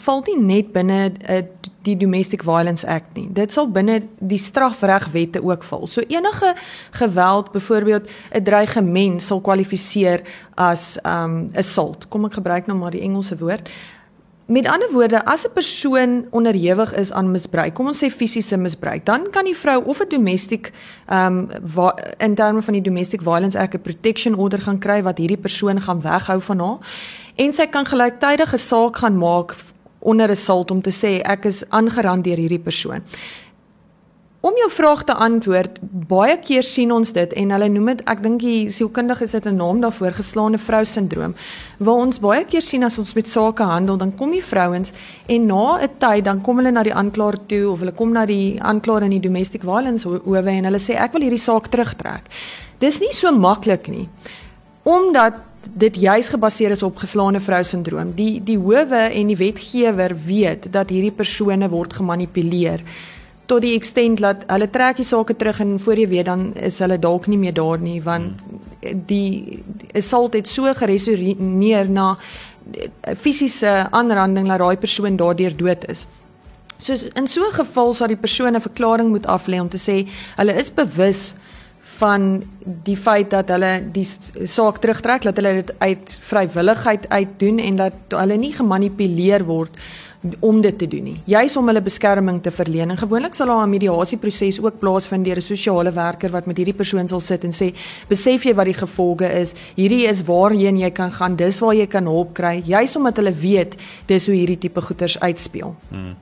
val 0.00 0.22
nie 0.24 0.36
net 0.40 0.70
binne 0.72 1.00
uh, 1.28 1.42
die 1.84 1.96
Domestic 2.00 2.44
Violence 2.46 2.86
Act 2.88 3.12
nie. 3.18 3.26
Dit 3.36 3.52
sal 3.52 3.68
binne 3.72 3.98
die 4.16 4.40
strafregwette 4.40 5.42
ook 5.44 5.64
val. 5.68 5.84
So 5.88 6.04
enige 6.08 6.54
geweld, 6.96 7.52
byvoorbeeld 7.52 8.08
'n 8.32 8.44
dreigement 8.44 9.22
sal 9.22 9.40
kwalifiseer 9.40 10.22
as 10.56 10.98
um 11.04 11.50
assault. 11.54 12.08
Kom 12.08 12.24
ek 12.24 12.40
gebruik 12.40 12.66
nou 12.66 12.78
maar 12.78 12.90
die 12.90 13.04
Engelse 13.04 13.36
woord. 13.36 13.68
Met 14.50 14.66
ander 14.66 14.88
woorde, 14.92 15.24
as 15.24 15.46
'n 15.46 15.52
persoon 15.52 16.26
onderhewig 16.30 16.94
is 16.94 17.12
aan 17.12 17.30
misbruik, 17.30 17.74
kom 17.74 17.86
ons 17.86 18.04
sê 18.04 18.10
fisiese 18.10 18.56
misbruik, 18.56 19.04
dan 19.06 19.30
kan 19.30 19.44
die 19.44 19.56
vrou 19.56 19.84
of 19.84 20.00
'n 20.00 20.08
domestic 20.08 20.72
ehm 21.06 21.48
um, 21.76 21.90
in 22.18 22.34
terme 22.34 22.62
van 22.62 22.72
die 22.72 22.82
Domestic 22.82 23.22
Violence 23.22 23.58
Act 23.58 23.74
'n 23.74 23.80
protection 23.80 24.34
order 24.34 24.60
gaan 24.60 24.78
kry 24.78 25.02
wat 25.02 25.18
hierdie 25.18 25.36
persoon 25.40 25.80
gaan 25.80 26.00
weghou 26.00 26.40
van 26.40 26.58
haar 26.58 26.78
en 27.36 27.52
sy 27.52 27.66
kan 27.66 27.86
gelyktydige 27.86 28.56
saak 28.56 28.96
gaan 28.96 29.18
maak 29.18 29.54
onder 29.98 30.30
assault 30.30 30.70
om 30.70 30.82
te 30.82 30.90
sê 30.90 31.20
ek 31.22 31.44
is 31.44 31.64
aangerand 31.68 32.24
deur 32.24 32.36
hierdie 32.36 32.62
persoon. 32.62 33.02
Om 34.40 34.54
jou 34.56 34.70
vraag 34.72 35.02
te 35.04 35.12
antwoord, 35.12 35.74
baie 36.08 36.38
keer 36.40 36.64
sien 36.64 36.88
ons 36.96 37.10
dit 37.12 37.32
en 37.42 37.50
hulle 37.52 37.66
noem 37.68 37.90
dit 37.90 37.98
ek 38.08 38.22
dink 38.24 38.40
die 38.40 38.70
sielkundige 38.72 39.26
dit 39.28 39.46
'n 39.46 39.56
naam 39.56 39.82
daarvoor 39.82 40.14
geslaane 40.16 40.58
vrou 40.58 40.84
sindroom. 40.84 41.34
Waar 41.78 42.00
ons 42.06 42.18
baie 42.18 42.44
keer 42.44 42.62
sien 42.62 42.82
as 42.82 42.96
ons 42.98 43.14
met 43.14 43.28
sake 43.28 43.62
handel, 43.62 43.98
dan 43.98 44.16
kom 44.16 44.30
die 44.32 44.44
vrouens 44.44 44.92
en 45.28 45.46
na 45.46 45.76
'n 45.82 45.88
tyd 45.98 46.24
dan 46.24 46.40
kom 46.40 46.56
hulle 46.56 46.72
na 46.72 46.82
die 46.82 46.94
aanklaer 46.94 47.36
toe 47.46 47.70
of 47.70 47.78
hulle 47.80 47.92
kom 47.92 48.12
na 48.12 48.24
die 48.24 48.58
aanklaer 48.62 49.02
in 49.02 49.10
die 49.10 49.20
domestic 49.20 49.62
violence 49.62 50.08
howe 50.08 50.50
en 50.50 50.64
hulle 50.64 50.78
sê 50.78 50.96
ek 50.96 51.12
wil 51.12 51.20
hierdie 51.22 51.38
saak 51.38 51.68
terugtrek. 51.68 52.24
Dis 52.78 53.00
nie 53.00 53.12
so 53.12 53.30
maklik 53.32 53.88
nie. 53.88 54.08
Omdat 54.84 55.34
dit 55.76 55.96
juis 55.96 56.28
gebaseer 56.28 56.70
is 56.70 56.82
op 56.82 56.96
geslaane 56.96 57.40
vrou 57.40 57.62
sindroom. 57.62 58.14
Die 58.16 58.40
die 58.42 58.58
howe 58.58 59.10
en 59.12 59.26
die 59.26 59.36
wetgewer 59.36 60.16
weet 60.26 60.72
dat 60.72 60.88
hierdie 60.88 61.12
persone 61.12 61.68
word 61.68 61.92
gemanipuleer 61.92 62.80
tot 63.50 63.64
die 63.66 63.74
extent 63.74 64.22
dat 64.22 64.44
hulle 64.46 64.70
trek 64.70 65.00
die 65.00 65.06
sake 65.06 65.34
terug 65.34 65.60
en 65.64 65.78
voor 65.82 65.98
jy 65.98 66.08
weet 66.12 66.28
dan 66.30 66.50
is 66.54 66.78
hulle 66.78 67.00
dalk 67.02 67.26
nie 67.26 67.40
meer 67.40 67.56
daar 67.56 67.82
nie 67.82 67.98
want 68.02 68.44
die 69.10 69.60
assault 69.98 70.38
het 70.38 70.48
so 70.48 70.70
geresoneer 70.74 71.90
na 71.90 72.14
fisiese 73.18 73.72
aanranding 73.90 74.48
dat 74.48 74.62
daai 74.62 74.76
persoon 74.76 75.16
daardeur 75.18 75.56
dood 75.56 75.84
is. 75.90 76.06
So 76.78 76.94
in 77.14 77.26
so 77.26 77.44
'n 77.48 77.52
geval 77.52 77.94
sal 77.94 78.08
die 78.08 78.16
persoon 78.16 78.54
'n 78.54 78.60
verklaring 78.60 79.08
moet 79.08 79.26
aflê 79.26 79.60
om 79.60 79.68
te 79.68 79.78
sê 79.78 80.08
hulle 80.36 80.54
is 80.54 80.70
bewus 80.70 81.34
van 81.98 82.42
die 82.84 82.96
feit 82.96 83.30
dat 83.30 83.48
hulle 83.48 83.72
die 83.92 84.06
saak 84.46 84.78
terugtrek, 84.78 85.22
dat 85.22 85.36
hulle 85.36 85.52
dit 85.54 85.72
uit 85.78 86.18
vrywilligheid 86.20 87.08
uit 87.08 87.28
doen 87.38 87.58
en 87.58 87.76
dat 87.76 87.92
hulle 88.08 88.36
nie 88.36 88.52
gemanipuleer 88.52 89.44
word 89.44 89.76
om 90.38 90.60
dit 90.60 90.78
te 90.78 90.86
doen 90.86 91.04
nie. 91.04 91.20
Juis 91.24 91.56
om 91.56 91.66
hulle 91.70 91.80
beskerming 91.82 92.42
te 92.44 92.50
verleen. 92.52 92.90
En 92.92 92.98
gewoonlik 93.00 93.34
sal 93.34 93.46
daar 93.46 93.66
'n 93.66 93.70
mediasieproses 93.70 94.60
ook 94.60 94.78
plaasvind 94.78 95.24
deur 95.24 95.36
'n 95.36 95.40
sosiale 95.40 95.92
werker 95.92 96.30
wat 96.30 96.46
met 96.46 96.56
hierdie 96.56 96.74
persoon 96.74 97.08
sal 97.08 97.20
sit 97.20 97.44
en 97.44 97.52
sê, 97.52 97.74
"Besef 98.08 98.42
jy 98.44 98.54
wat 98.54 98.64
die 98.64 98.74
gevolge 98.74 99.32
is? 99.40 99.54
Hierdie 99.74 100.06
is 100.06 100.22
waarheen 100.22 100.78
jy 100.78 100.90
kan 100.90 101.12
gaan. 101.12 101.36
Dis 101.36 101.58
waar 101.58 101.74
jy 101.74 101.86
kan 101.86 102.04
hulp 102.04 102.34
kry." 102.34 102.62
Juis 102.64 102.96
omdat 102.96 103.16
hulle 103.16 103.32
weet 103.32 103.74
dis 104.06 104.26
hoe 104.26 104.34
hierdie 104.34 104.58
tipe 104.58 104.80
goeters 104.80 105.20
uitspeel. 105.20 105.76
Hmm. 105.88 106.16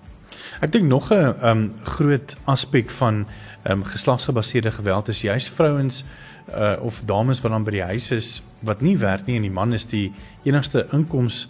Ek 0.60 0.72
dink 0.72 0.84
nog 0.84 1.10
'n 1.10 1.34
um, 1.42 1.72
groot 1.82 2.36
aspek 2.44 2.90
van 2.90 3.26
um, 3.64 3.84
geslagsgebaseerde 3.84 4.70
geweld 4.70 5.08
is 5.08 5.20
juis 5.20 5.48
vrouens 5.48 6.04
uh, 6.54 6.72
of 6.80 7.02
dames 7.04 7.40
wat 7.40 7.50
dan 7.50 7.64
by 7.64 7.70
die 7.70 7.82
huis 7.82 8.10
is 8.10 8.42
wat 8.58 8.80
nie 8.80 8.96
werk 8.98 9.26
nie 9.26 9.36
en 9.36 9.42
die 9.42 9.50
man 9.50 9.72
is 9.72 9.86
die 9.86 10.12
enigste 10.42 10.86
inkomste 10.92 11.48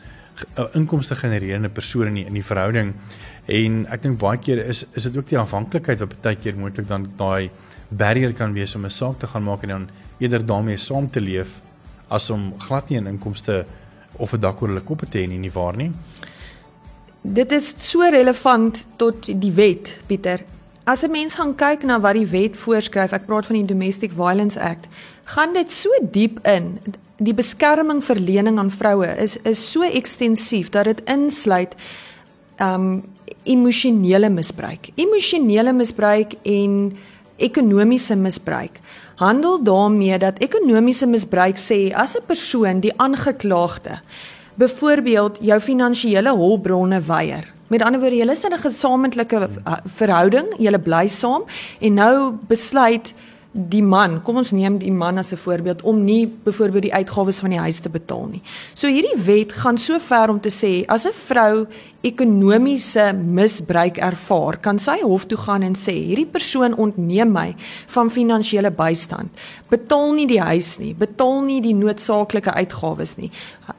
inkomste 0.74 1.14
genererende 1.14 1.68
persoon 1.68 2.06
in 2.06 2.14
die, 2.14 2.26
in 2.26 2.34
die 2.34 2.44
verhouding. 2.44 2.94
En 3.46 3.86
ek 3.90 4.02
dink 4.02 4.18
baie 4.18 4.38
keer 4.38 4.60
is 4.66 4.84
is 4.92 5.08
dit 5.08 5.16
ook 5.16 5.28
die 5.28 5.38
afhanklikheid 5.38 6.00
wat 6.00 6.20
baie 6.22 6.36
keer 6.36 6.56
moontlik 6.56 6.88
dan 6.88 7.08
daai 7.16 7.50
barrier 7.88 8.34
kan 8.34 8.52
wees 8.52 8.74
om 8.74 8.84
'n 8.84 8.90
saak 8.90 9.18
te 9.18 9.26
gaan 9.26 9.44
maak 9.44 9.62
en 9.62 9.68
dan 9.68 9.88
eerder 10.18 10.46
daarmee 10.46 10.76
saam 10.76 11.06
te 11.10 11.20
leef 11.20 11.60
as 12.08 12.30
om 12.30 12.52
glad 12.58 12.90
nie 12.90 13.00
'n 13.00 13.06
inkomste 13.06 13.64
of 14.16 14.32
'n 14.32 14.40
dak 14.40 14.62
oor 14.62 14.68
hulle 14.68 14.84
koppe 14.84 15.08
te 15.08 15.18
hê 15.18 15.28
nie, 15.28 15.38
nie 15.38 15.52
waar 15.52 15.76
nie? 15.76 15.92
Dit 17.22 17.52
is 17.52 17.74
so 17.78 18.00
relevant 18.00 18.86
tot 18.96 19.40
die 19.40 19.52
wet, 19.52 20.02
Pieter. 20.06 20.40
As 20.84 21.02
'n 21.02 21.10
mens 21.10 21.34
gaan 21.34 21.54
kyk 21.54 21.82
na 21.82 22.00
wat 22.00 22.14
die 22.14 22.26
wet 22.26 22.56
voorskryf, 22.56 23.12
ek 23.12 23.26
praat 23.26 23.46
van 23.46 23.56
die 23.56 23.64
Domestic 23.64 24.12
Violence 24.12 24.60
Act, 24.60 24.88
gaan 25.24 25.52
dit 25.52 25.70
so 25.70 25.88
diep 26.10 26.46
in. 26.46 26.78
Die 27.18 27.34
beskerming 27.34 27.98
vir 28.06 28.20
lening 28.22 28.58
aan 28.58 28.70
vroue 28.70 29.08
is 29.18 29.36
is 29.42 29.58
so 29.58 29.82
ekstensief 29.82 30.70
dat 30.70 30.84
dit 30.84 31.00
insluit 31.10 31.74
um 32.62 33.02
emosionele 33.44 34.28
misbruik. 34.30 34.90
Emosionele 34.96 35.72
misbruik 35.72 36.34
en 36.42 36.96
ekonomiese 37.36 38.16
misbruik 38.16 38.80
handel 39.18 39.62
daarmee 39.62 40.18
dat 40.18 40.38
ekonomiese 40.38 41.06
misbruik 41.06 41.58
sê 41.58 41.92
as 41.94 42.16
'n 42.16 42.26
persoon 42.26 42.80
die 42.80 42.92
aangeklaagde 42.96 43.98
byvoorbeeld 44.54 45.38
jou 45.40 45.60
finansiële 45.60 46.34
hulpbronne 46.34 47.00
weier. 47.00 47.44
Met 47.68 47.82
ander 47.82 48.00
woorde, 48.00 48.16
julle 48.16 48.32
is 48.32 48.44
in 48.44 48.52
'n 48.52 48.60
gesamentlike 48.60 49.48
verhouding, 49.84 50.46
julle 50.58 50.78
bly 50.78 51.08
saam 51.08 51.42
en 51.80 51.94
nou 51.94 52.32
besluit 52.48 53.14
die 53.52 53.82
man, 53.82 54.18
kom 54.22 54.36
ons 54.42 54.50
neem 54.52 54.76
die 54.78 54.92
man 54.92 55.18
as 55.18 55.32
'n 55.32 55.36
voorbeeld 55.36 55.82
om 55.82 56.04
nie 56.04 56.26
byvoorbeeld 56.26 56.82
die 56.82 56.94
uitgawes 56.94 57.38
van 57.40 57.50
die 57.50 57.58
huis 57.58 57.80
te 57.80 57.88
betaal 57.88 58.26
nie. 58.26 58.42
So 58.74 58.88
hierdie 58.88 59.24
wet 59.24 59.52
gaan 59.52 59.78
so 59.78 59.98
ver 59.98 60.28
om 60.28 60.40
te 60.40 60.50
sê 60.50 60.84
as 60.86 61.06
'n 61.06 61.12
vrou 61.12 61.66
ekonomiese 62.02 63.12
misbruik 63.14 63.96
ervaar, 63.96 64.60
kan 64.60 64.78
sy 64.78 65.00
hof 65.02 65.26
toe 65.26 65.38
gaan 65.38 65.62
en 65.62 65.74
sê 65.74 65.92
hierdie 65.92 66.26
persoon 66.26 66.74
ontneem 66.74 67.32
my 67.32 67.54
van 67.86 68.10
finansiële 68.10 68.70
bystand. 68.70 69.30
Betaal 69.68 70.12
nie 70.12 70.26
die 70.26 70.40
huis 70.40 70.78
nie, 70.78 70.94
betaal 70.94 71.42
nie 71.42 71.60
die 71.60 71.74
noodsaaklike 71.74 72.52
uitgawes 72.54 73.16
nie. 73.16 73.30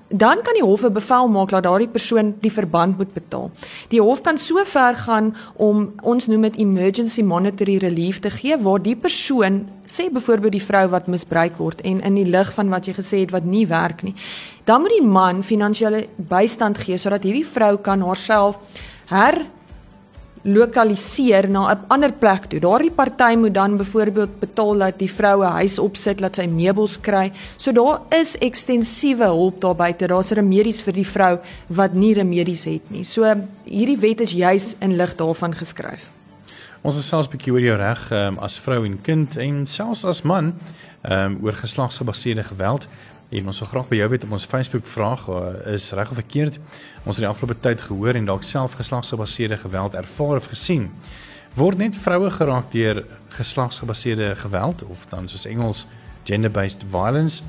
Dan 0.09 0.41
kan 0.41 0.53
die 0.53 0.63
hof 0.63 0.83
'n 0.83 0.93
bevel 0.93 1.27
maak 1.27 1.49
dat 1.49 1.63
daardie 1.63 1.87
persoon 1.87 2.35
die 2.41 2.51
verband 2.51 2.97
moet 2.97 3.13
betaal. 3.13 3.51
Die 3.89 4.01
hof 4.01 4.21
kan 4.21 4.37
so 4.37 4.63
ver 4.65 4.95
gaan 4.95 5.35
om 5.55 5.93
ons 6.01 6.27
noem 6.27 6.41
dit 6.41 6.55
emergency 6.55 7.21
monetary 7.21 7.77
relief 7.77 8.19
te 8.19 8.29
gee 8.29 8.57
waar 8.57 8.81
die 8.81 8.95
persoon 8.95 9.67
sê 9.85 10.09
byvoorbeeld 10.11 10.51
die 10.51 10.63
vrou 10.63 10.87
wat 10.89 11.07
misbruik 11.07 11.57
word 11.57 11.81
en 11.81 12.01
in 12.01 12.15
die 12.15 12.27
lig 12.29 12.53
van 12.53 12.69
wat 12.69 12.85
jy 12.85 12.93
gesê 12.93 13.23
het 13.23 13.31
wat 13.31 13.43
nie 13.43 13.65
werk 13.67 14.03
nie 14.03 14.15
dan 14.69 14.81
moet 14.81 14.93
die 14.99 15.05
man 15.05 15.43
finansiële 15.43 16.05
bystand 16.17 16.77
gee 16.77 16.97
sodat 16.97 17.25
hierdie 17.25 17.45
vrou 17.45 17.77
kan 17.77 18.01
haarself 18.05 18.83
her 19.09 19.41
lokaliseer 20.41 21.49
na 21.49 21.71
'n 21.73 21.85
ander 21.87 22.11
plek 22.11 22.45
toe. 22.45 22.59
Daardie 22.59 22.91
party 22.91 23.35
moet 23.35 23.53
dan 23.53 23.77
byvoorbeeld 23.77 24.39
betaal 24.39 24.77
dat 24.77 24.99
die 24.99 25.11
vrou 25.11 25.43
'n 25.43 25.51
huis 25.51 25.79
opsit, 25.79 26.17
dat 26.17 26.35
sy 26.35 26.45
meubels 26.45 26.99
kry. 26.99 27.31
So 27.57 27.71
daar 27.71 28.01
is 28.09 28.37
ekstensiewe 28.37 29.25
hulp 29.25 29.61
daar 29.61 29.75
buite. 29.75 30.07
Daar's 30.07 30.31
remedies 30.31 30.81
vir 30.81 30.93
die 30.93 31.07
vrou 31.07 31.39
wat 31.67 31.93
nie 31.93 32.13
remedies 32.13 32.63
het 32.63 32.91
nie. 32.91 33.03
So 33.03 33.23
hierdie 33.65 33.99
wet 33.99 34.21
is 34.21 34.31
juis 34.31 34.75
in 34.79 34.95
lig 34.95 35.15
daarvan 35.15 35.53
geskryf. 35.53 36.09
Ons 36.81 36.97
is 36.97 37.07
selfs 37.07 37.27
bietjie 37.27 37.51
oor 37.51 37.61
jou 37.61 37.75
reg 37.77 38.11
um, 38.11 38.39
as 38.39 38.59
vrou 38.59 38.85
en 38.85 39.01
kind 39.01 39.37
en 39.37 39.65
selfs 39.65 40.05
as 40.05 40.21
man 40.21 40.53
um, 41.03 41.37
oor 41.43 41.53
geslagsgebaseerde 41.53 42.43
geweld. 42.43 42.87
En 43.29 43.45
ons 43.45 43.59
wil 43.61 43.67
graag 43.69 43.89
by 43.91 43.97
jou 43.99 44.09
weet 44.09 44.23
op 44.25 44.31
ons 44.33 44.45
Facebook 44.49 44.87
vraag 44.89 45.27
uh, 45.29 45.39
is 45.69 45.91
reg 45.93 46.09
of 46.09 46.17
verkeerd. 46.17 46.55
Ons 47.03 47.19
het 47.19 47.25
die 47.25 47.29
afgelope 47.29 47.59
tyd 47.61 47.81
gehoor 47.85 48.17
en 48.17 48.25
dalk 48.25 48.43
self 48.43 48.73
geslagsgebaseerde 48.79 49.57
geweld 49.61 49.93
ervaar 49.93 50.39
of 50.41 50.47
gesien. 50.49 50.87
Word 51.53 51.77
net 51.77 51.97
vroue 51.97 52.31
geraak 52.33 52.71
deur 52.73 53.03
geslagsgebaseerde 53.37 54.31
geweld 54.41 54.81
of 54.83 55.05
dan 55.13 55.29
soos 55.29 55.45
Engels 55.45 55.85
gender-based 56.25 56.87
violence? 56.89 57.43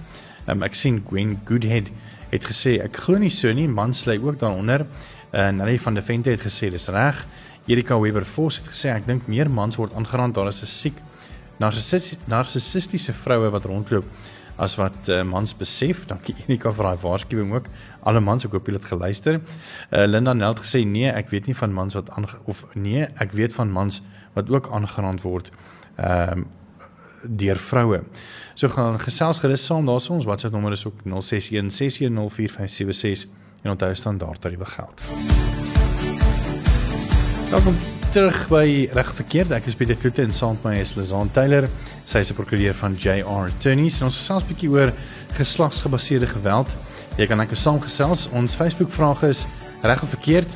Um, 0.44 0.60
ek 0.68 0.76
sien 0.76 1.00
Gwen 1.08 1.38
Goodhead 1.48 1.88
het 2.28 2.44
gesê 2.44 2.76
ek 2.84 3.00
glo 3.06 3.16
nie 3.16 3.32
so 3.32 3.52
nie, 3.52 3.68
mans 3.68 4.04
lê 4.04 4.18
ook 4.20 4.36
daaronder. 4.40 4.84
En 5.32 5.54
uh, 5.54 5.62
Nelly 5.62 5.78
van 5.80 5.96
der 5.96 6.04
Vente 6.04 6.34
het 6.34 6.44
gesê 6.44 6.68
dis 6.68 6.90
reg. 6.92 7.24
Erika 7.72 7.96
Weber 8.00 8.26
Vos 8.28 8.60
het 8.60 8.68
gesê 8.68 8.92
ek 8.92 9.08
dink 9.08 9.32
meer 9.32 9.48
mans 9.48 9.80
word 9.80 9.96
aangeraan 9.96 10.36
daar 10.36 10.52
is 10.52 10.60
'n 10.60 10.66
siek 10.66 11.00
narcissistiese 11.60 13.12
vroue 13.12 13.50
wat 13.50 13.64
rondloop 13.64 14.04
as 14.60 14.76
wat 14.76 15.08
uh, 15.08 15.22
mans 15.24 15.54
besef. 15.56 16.04
Dankie 16.10 16.34
Unika 16.44 16.72
vir 16.76 16.90
daai 16.90 17.02
waarskuwing 17.02 17.54
ook. 17.56 17.68
Alle 18.04 18.20
mans 18.20 18.44
ek 18.44 18.54
hoop 18.56 18.68
julle 18.68 18.80
het 18.80 18.88
geluister. 18.92 19.40
Uh, 19.40 20.06
Linda 20.06 20.36
Nelt 20.36 20.60
gesê 20.64 20.84
nee, 20.84 21.08
ek 21.08 21.32
weet 21.32 21.48
nie 21.48 21.56
van 21.56 21.74
mans 21.74 21.96
wat 21.96 22.12
aan 22.16 22.28
of 22.44 22.64
nee, 22.74 23.08
ek 23.24 23.36
weet 23.36 23.56
van 23.56 23.72
mans 23.72 24.02
wat 24.36 24.52
ook 24.52 24.70
aangerand 24.72 25.24
word. 25.26 25.52
Ehm 25.96 26.46
uh, 26.46 26.48
deur 27.20 27.58
vroue. 27.60 27.98
So 28.56 28.68
gaan 28.72 28.96
gesels 29.00 29.38
gerus 29.38 29.66
saam 29.66 29.84
daar 29.84 30.00
ons 30.00 30.24
WhatsApp 30.24 30.54
nommer 30.54 30.72
is 30.72 30.86
ook 30.86 31.04
061 31.04 31.68
6104576 31.76 33.28
en 33.62 33.70
onthou 33.70 33.94
standaard 33.94 34.40
tariewe 34.40 34.64
geld. 34.64 35.00
Welkom 37.50 37.99
terug 38.10 38.48
by 38.50 38.88
reg 38.90 39.10
verkeerd. 39.14 39.52
Ek 39.54 39.68
is 39.70 39.76
Pieter 39.78 39.94
Kloete 39.94 40.24
en 40.24 40.32
saam 40.34 40.56
met 40.56 40.64
my 40.66 40.72
is 40.82 40.96
Lizaan 40.96 41.28
Taylor. 41.30 41.68
Sy 42.04 42.18
is 42.18 42.30
'n 42.32 42.34
prokureur 42.34 42.74
van 42.74 42.96
JR 42.98 43.46
Attorneys 43.46 44.00
en 44.00 44.06
ons 44.06 44.16
gesels 44.16 44.42
'n 44.42 44.48
bietjie 44.48 44.70
oor 44.70 44.92
geslagsgebaseerde 45.38 46.26
geweld. 46.26 46.66
Jy 47.16 47.26
kan 47.26 47.36
net 47.36 47.56
saamgesels. 47.56 48.28
Ons 48.32 48.56
Facebook 48.56 48.90
vraag 48.90 49.22
is 49.22 49.46
reg 49.82 50.02
of 50.02 50.08
verkeerd. 50.08 50.48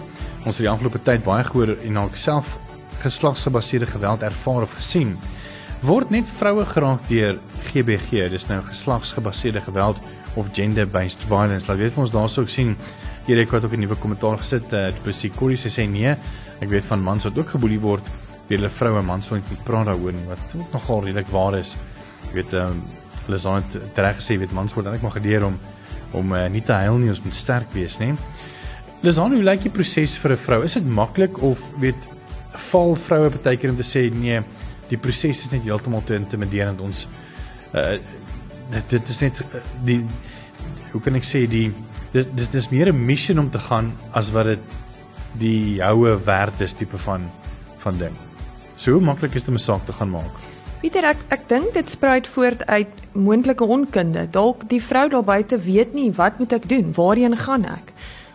Ons 0.44 0.58
het 0.58 0.66
die 0.66 0.68
afgelope 0.68 0.98
tyd 1.02 1.22
baie 1.22 1.44
gehoor 1.44 1.76
en 1.84 1.98
ook 1.98 2.16
self 2.16 2.58
geslagsgebaseerde 3.02 3.86
geweld 3.86 4.22
ervaar 4.22 4.62
of 4.62 4.72
gesien. 4.72 5.16
Word 5.80 6.10
net 6.10 6.28
vroue 6.28 6.64
geraak 6.64 7.08
deur 7.08 7.38
GBG, 7.72 8.30
dis 8.30 8.48
nou 8.48 8.62
geslagsgebaseerde 8.62 9.60
geweld 9.60 9.96
of 10.34 10.48
gender-based 10.52 11.22
violence. 11.28 11.66
Laat 11.68 11.78
weet 11.78 11.92
vir 11.92 12.02
ons 12.02 12.10
daarso 12.10 12.42
ek 12.42 12.48
sien 12.48 12.76
Hierdie 13.24 13.46
het 13.48 13.64
ook 13.64 13.72
'n 13.72 13.80
nuwe 13.80 13.96
kommentaar 13.96 14.38
gesit. 14.38 14.72
Uh, 14.72 14.92
die 14.92 15.10
psikolog 15.10 15.56
sê 15.56 15.88
nee. 15.88 16.16
Ek 16.60 16.68
weet 16.70 16.84
van 16.84 17.02
mans 17.02 17.24
wat 17.24 17.38
ook 17.38 17.54
geboelie 17.56 17.80
word 17.80 18.06
deur 18.48 18.58
hulle 18.58 18.70
vroue 18.70 19.02
mans 19.02 19.30
wat 19.32 19.50
nie 19.50 19.60
praat 19.64 19.88
daaroor 19.88 20.12
nie 20.12 20.26
wat 20.28 20.56
ook 20.58 20.72
nogal 20.72 21.04
redelik 21.04 21.30
waar 21.32 21.58
is. 21.58 21.76
Jy 22.28 22.34
weet 22.40 22.52
ehm 22.54 22.76
um, 22.76 22.82
hulle 23.24 23.38
sê 23.40 23.54
net 23.56 23.98
reg 24.04 24.18
gesê 24.20 24.36
weet 24.38 24.52
mans 24.52 24.74
word 24.76 24.86
eintlik 24.86 25.02
maar 25.06 25.16
geleer 25.16 25.46
om 25.46 25.56
om 26.14 26.32
uh, 26.32 26.44
nie 26.48 26.62
te 26.62 26.72
huil 26.72 26.98
nie, 27.00 27.08
ons 27.10 27.22
moet 27.24 27.34
sterk 27.34 27.72
wees, 27.74 27.96
nê. 27.98 28.12
Lisan, 29.02 29.32
hoe 29.34 29.42
lyk 29.42 29.64
die 29.64 29.72
proses 29.72 30.14
vir 30.20 30.32
'n 30.32 30.36
vrou? 30.36 30.58
Is 30.62 30.76
dit 30.78 30.86
maklik 30.86 31.40
of 31.42 31.58
weet 31.80 32.06
val 32.70 32.94
vroue 32.94 33.30
baie 33.42 33.56
keer 33.56 33.70
om 33.70 33.76
te 33.76 33.82
sê 33.86 34.06
nee, 34.14 34.42
die 34.88 34.98
proses 34.98 35.44
is 35.46 35.50
net 35.50 35.64
heeltemal 35.64 36.04
te 36.06 36.14
intimiderend 36.14 36.80
ons 36.80 37.06
uh 37.74 37.98
dit, 38.88 39.08
is 39.08 39.20
net 39.20 39.40
uh, 39.42 39.60
die 39.84 40.00
hoe 40.92 41.00
kan 41.04 41.18
ek 41.18 41.26
sê 41.26 41.44
die 41.50 41.68
dis 42.14 42.26
dis 42.38 42.48
dis 42.48 42.70
meer 42.70 42.92
'n 42.92 43.06
missie 43.06 43.36
om 43.38 43.50
te 43.50 43.58
gaan 43.58 43.92
as 44.12 44.30
wat 44.32 44.46
dit 44.46 44.64
die 45.38 45.82
houe 45.82 46.16
werd 46.24 46.60
is 46.60 46.72
tipe 46.72 46.98
van 46.98 47.30
van 47.84 47.98
ding. 47.98 48.14
So 48.76 48.92
hoe 48.96 49.04
maklik 49.04 49.34
is 49.34 49.44
dit 49.44 49.48
om 49.48 49.54
'n 49.54 49.58
saak 49.58 49.84
te 49.86 49.92
gaan 49.92 50.10
maak? 50.10 50.34
Pieter, 50.80 51.04
ek 51.04 51.16
ek 51.28 51.48
dink 51.48 51.74
dit 51.74 51.90
spruit 51.90 52.26
voort 52.26 52.66
uit 52.66 52.88
moontlike 53.12 53.64
onkunde. 53.64 54.26
Dalk 54.30 54.68
die 54.68 54.82
vrou 54.82 55.08
daar 55.08 55.24
buite 55.24 55.58
weet 55.58 55.94
nie 55.94 56.12
wat 56.12 56.38
moet 56.38 56.52
ek 56.52 56.68
doen? 56.68 56.92
Waarheen 56.92 57.36
gaan 57.36 57.64
ek? 57.64 57.92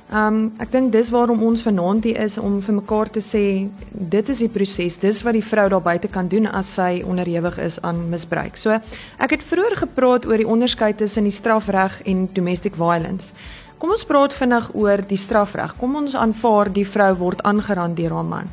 Ehm 0.09 0.33
um, 0.33 0.53
ek 0.57 0.71
dink 0.71 0.91
dis 0.91 1.11
waarom 1.13 1.43
ons 1.45 1.61
vanaand 1.61 2.03
hier 2.03 2.17
is 2.17 2.39
om 2.41 2.55
vir 2.65 2.73
mekaar 2.73 3.11
te 3.13 3.21
sê 3.21 3.69
dit 3.91 4.29
is 4.29 4.39
die 4.41 4.49
proses. 4.49 4.97
Dis 4.97 5.21
wat 5.21 5.37
die 5.37 5.45
vrou 5.45 5.67
daar 5.69 5.85
buite 5.85 6.09
kan 6.09 6.27
doen 6.27 6.47
as 6.47 6.73
sy 6.73 7.03
onderhewig 7.05 7.59
is 7.61 7.77
aan 7.85 8.09
misbruik. 8.09 8.57
So 8.57 8.73
ek 9.19 9.35
het 9.35 9.43
vroeër 9.45 9.75
gepraat 9.83 10.25
oor 10.25 10.41
die 10.41 10.49
onderskeid 10.49 10.97
tussen 10.97 11.29
die 11.29 11.35
strafreg 11.35 12.01
en 12.09 12.25
domestic 12.33 12.73
violence. 12.73 13.33
Kom 13.79 13.93
ons 13.95 14.03
praat 14.03 14.33
vinnig 14.35 14.65
oor 14.75 14.99
die 15.07 15.17
strafreg. 15.17 15.77
Kom 15.79 15.93
ons 15.95 16.15
aanvaar 16.19 16.67
die 16.75 16.83
vrou 16.83 17.13
word 17.21 17.43
aangeraan 17.47 17.93
deur 17.95 18.11
haar 18.17 18.27
man. 18.27 18.49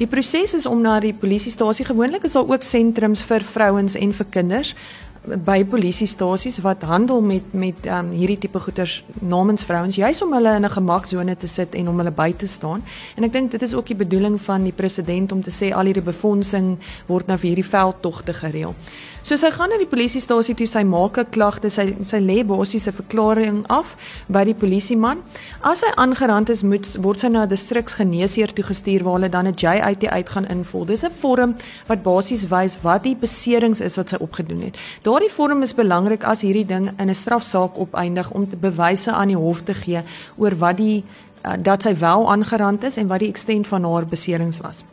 Die 0.00 0.08
proses 0.08 0.54
is 0.56 0.64
om 0.66 0.80
na 0.80 0.94
die 1.04 1.12
polisiestasie 1.12 1.84
gewoonlik 1.84 2.24
is 2.24 2.32
daar 2.32 2.48
ook 2.48 2.64
sentrums 2.64 3.20
vir 3.28 3.44
vrouens 3.44 3.98
en 4.00 4.14
vir 4.16 4.28
kinders 4.32 4.72
by 5.20 5.58
polisiestasies 5.68 6.62
wat 6.64 6.86
handel 6.88 7.20
met 7.20 7.52
met 7.52 7.84
um, 7.92 8.08
hierdie 8.16 8.38
tipe 8.40 8.60
goeters 8.60 9.02
namens 9.20 9.66
vrouens 9.68 9.98
juis 10.00 10.22
om 10.24 10.32
hulle 10.32 10.54
in 10.56 10.64
'n 10.64 10.70
gemaksone 10.70 11.36
te 11.36 11.46
sit 11.46 11.74
en 11.74 11.88
om 11.88 11.98
hulle 11.98 12.10
by 12.10 12.32
te 12.32 12.46
staan. 12.46 12.82
En 13.16 13.24
ek 13.24 13.32
dink 13.32 13.50
dit 13.50 13.62
is 13.62 13.74
ook 13.74 13.86
die 13.86 14.00
bedoeling 14.00 14.40
van 14.40 14.62
die 14.64 14.72
president 14.72 15.32
om 15.32 15.42
te 15.42 15.50
sê 15.50 15.74
al 15.74 15.84
hierdie 15.84 16.12
befondsing 16.12 16.78
word 17.06 17.26
nou 17.26 17.36
vir 17.36 17.48
hierdie 17.48 17.70
veldtogte 17.70 18.32
gereël. 18.32 18.74
So 19.22 19.36
sy 19.36 19.50
gaan 19.52 19.68
na 19.68 19.76
die 19.76 19.88
polisiestasie 19.88 20.54
toe, 20.56 20.66
sy 20.66 20.80
maak 20.82 21.18
'n 21.18 21.28
klagte, 21.30 21.68
sy 21.70 21.94
sy 22.02 22.18
lê 22.18 22.42
basies 22.42 22.88
'n 22.88 22.92
verklaring 22.92 23.66
af 23.68 23.94
by 24.28 24.44
die 24.44 24.54
polisieman. 24.54 25.18
As 25.62 25.82
hy 25.82 25.92
aangerand 25.96 26.48
is, 26.48 26.62
moet 26.62 26.86
word 26.96 27.20
sy 27.20 27.28
na 27.28 27.44
'n 27.44 27.48
distriksgeneesheer 27.48 28.54
toe 28.54 28.64
gestuur 28.64 29.04
waar 29.04 29.20
hulle 29.20 29.28
dan 29.28 29.46
'n 29.46 29.54
JIT 29.54 30.08
uit 30.08 30.28
gaan 30.28 30.46
invul. 30.46 30.86
Dis 30.86 31.04
'n 31.04 31.10
vorm 31.10 31.54
wat 31.86 32.02
basies 32.02 32.48
wys 32.48 32.78
wat 32.82 33.02
die 33.02 33.14
beserings 33.14 33.80
is 33.80 33.96
wat 33.96 34.08
sy 34.08 34.16
opgedoen 34.16 34.62
het. 34.62 34.76
Daardie 35.02 35.30
vorm 35.30 35.62
is 35.62 35.74
belangrik 35.74 36.24
as 36.24 36.40
hierdie 36.40 36.66
ding 36.66 36.88
in 36.98 37.08
'n 37.10 37.14
strafsaak 37.14 37.78
opeindig 37.78 38.30
om 38.30 38.48
te 38.48 38.56
bewyse 38.56 39.12
aan 39.12 39.28
die 39.28 39.36
hof 39.36 39.62
te 39.62 39.74
gee 39.74 40.02
oor 40.38 40.56
wat 40.56 40.76
die 40.76 41.04
uh, 41.44 41.52
dat 41.58 41.82
sy 41.82 41.94
wel 41.94 42.30
aangerand 42.30 42.84
is 42.84 42.96
en 42.96 43.06
wat 43.06 43.18
die 43.18 43.28
ekstent 43.28 43.68
van 43.68 43.84
haar 43.84 44.06
beserings 44.06 44.60
was. 44.60 44.84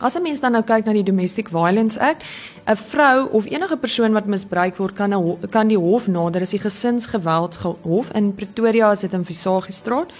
As 0.00 0.14
'n 0.14 0.22
mens 0.22 0.40
dan 0.40 0.52
nou 0.52 0.62
kyk 0.62 0.86
na 0.86 0.92
die 0.92 1.02
Domestic 1.02 1.48
Violence 1.48 1.98
Act, 2.00 2.22
'n 2.66 2.76
vrou 2.76 3.28
of 3.32 3.46
enige 3.46 3.76
persoon 3.76 4.12
wat 4.12 4.26
misbruik 4.26 4.76
word 4.76 4.94
kan 4.94 5.12
'n 5.12 5.48
kan 5.50 5.68
die 5.68 5.78
hof 5.78 6.06
nader 6.06 6.42
as 6.42 6.50
die 6.50 6.60
gesinsgeweld 6.60 7.58
hof 7.82 8.10
in 8.14 8.34
Pretoria 8.34 8.92
is 8.92 9.00
dit 9.00 9.12
in 9.12 9.24
Visagie-straat. 9.24 10.10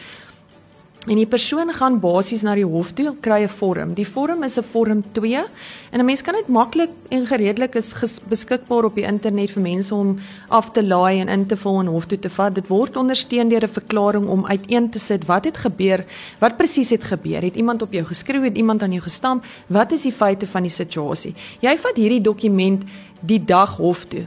En 1.09 1.17
die 1.17 1.27
persoon 1.27 1.71
gaan 1.73 1.95
basies 2.03 2.43
na 2.45 2.53
die 2.53 2.67
hof 2.69 2.91
toe, 2.93 3.15
kry 3.25 3.41
'n 3.45 3.49
vorm. 3.49 3.95
Die 3.95 4.07
vorm 4.07 4.43
is 4.45 4.59
'n 4.59 4.63
vorm 4.63 5.03
2 5.13 5.45
en 5.93 6.01
'n 6.01 6.05
mens 6.05 6.23
kan 6.23 6.35
dit 6.35 6.49
maklik 6.49 6.91
en 7.09 7.27
gereedelik 7.27 7.75
is 7.75 8.21
beskikbaar 8.29 8.85
op 8.85 8.95
die 8.95 9.07
internet 9.07 9.51
vir 9.51 9.63
mense 9.63 9.95
om 9.95 10.19
af 10.51 10.71
te 10.73 10.85
laai 10.85 11.21
en 11.21 11.29
in 11.29 11.47
te 11.47 11.57
vul 11.57 11.81
en 11.81 11.87
hof 11.87 12.07
toe 12.07 12.19
te 12.19 12.29
vat. 12.29 12.55
Dit 12.55 12.69
word 12.69 12.97
ondersteun 12.97 13.49
deur 13.49 13.63
'n 13.63 13.69
verklaring 13.69 14.29
om 14.29 14.47
uiteen 14.47 14.91
te 14.91 14.99
sit 14.99 15.25
wat 15.25 15.45
het 15.45 15.57
gebeur, 15.57 16.05
wat 16.41 16.57
presies 16.57 16.91
het 16.91 17.05
gebeur. 17.05 17.43
Het 17.43 17.57
iemand 17.57 17.83
op 17.83 17.93
jou 17.93 18.05
geskryf, 18.05 18.43
het 18.43 18.57
iemand 18.57 18.83
aan 18.83 18.93
jou 18.93 19.03
gestamp? 19.03 19.45
Wat 19.67 19.93
is 19.93 20.03
die 20.03 20.13
feite 20.13 20.47
van 20.47 20.63
die 20.63 20.71
situasie? 20.71 21.35
Jy 21.61 21.77
vat 21.77 21.97
hierdie 21.97 22.21
dokument 22.21 22.85
die 23.21 23.45
dag 23.45 23.77
hof 23.77 24.05
toe 24.05 24.27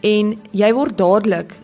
en 0.00 0.36
jy 0.50 0.72
word 0.72 0.98
dadelik 0.98 1.54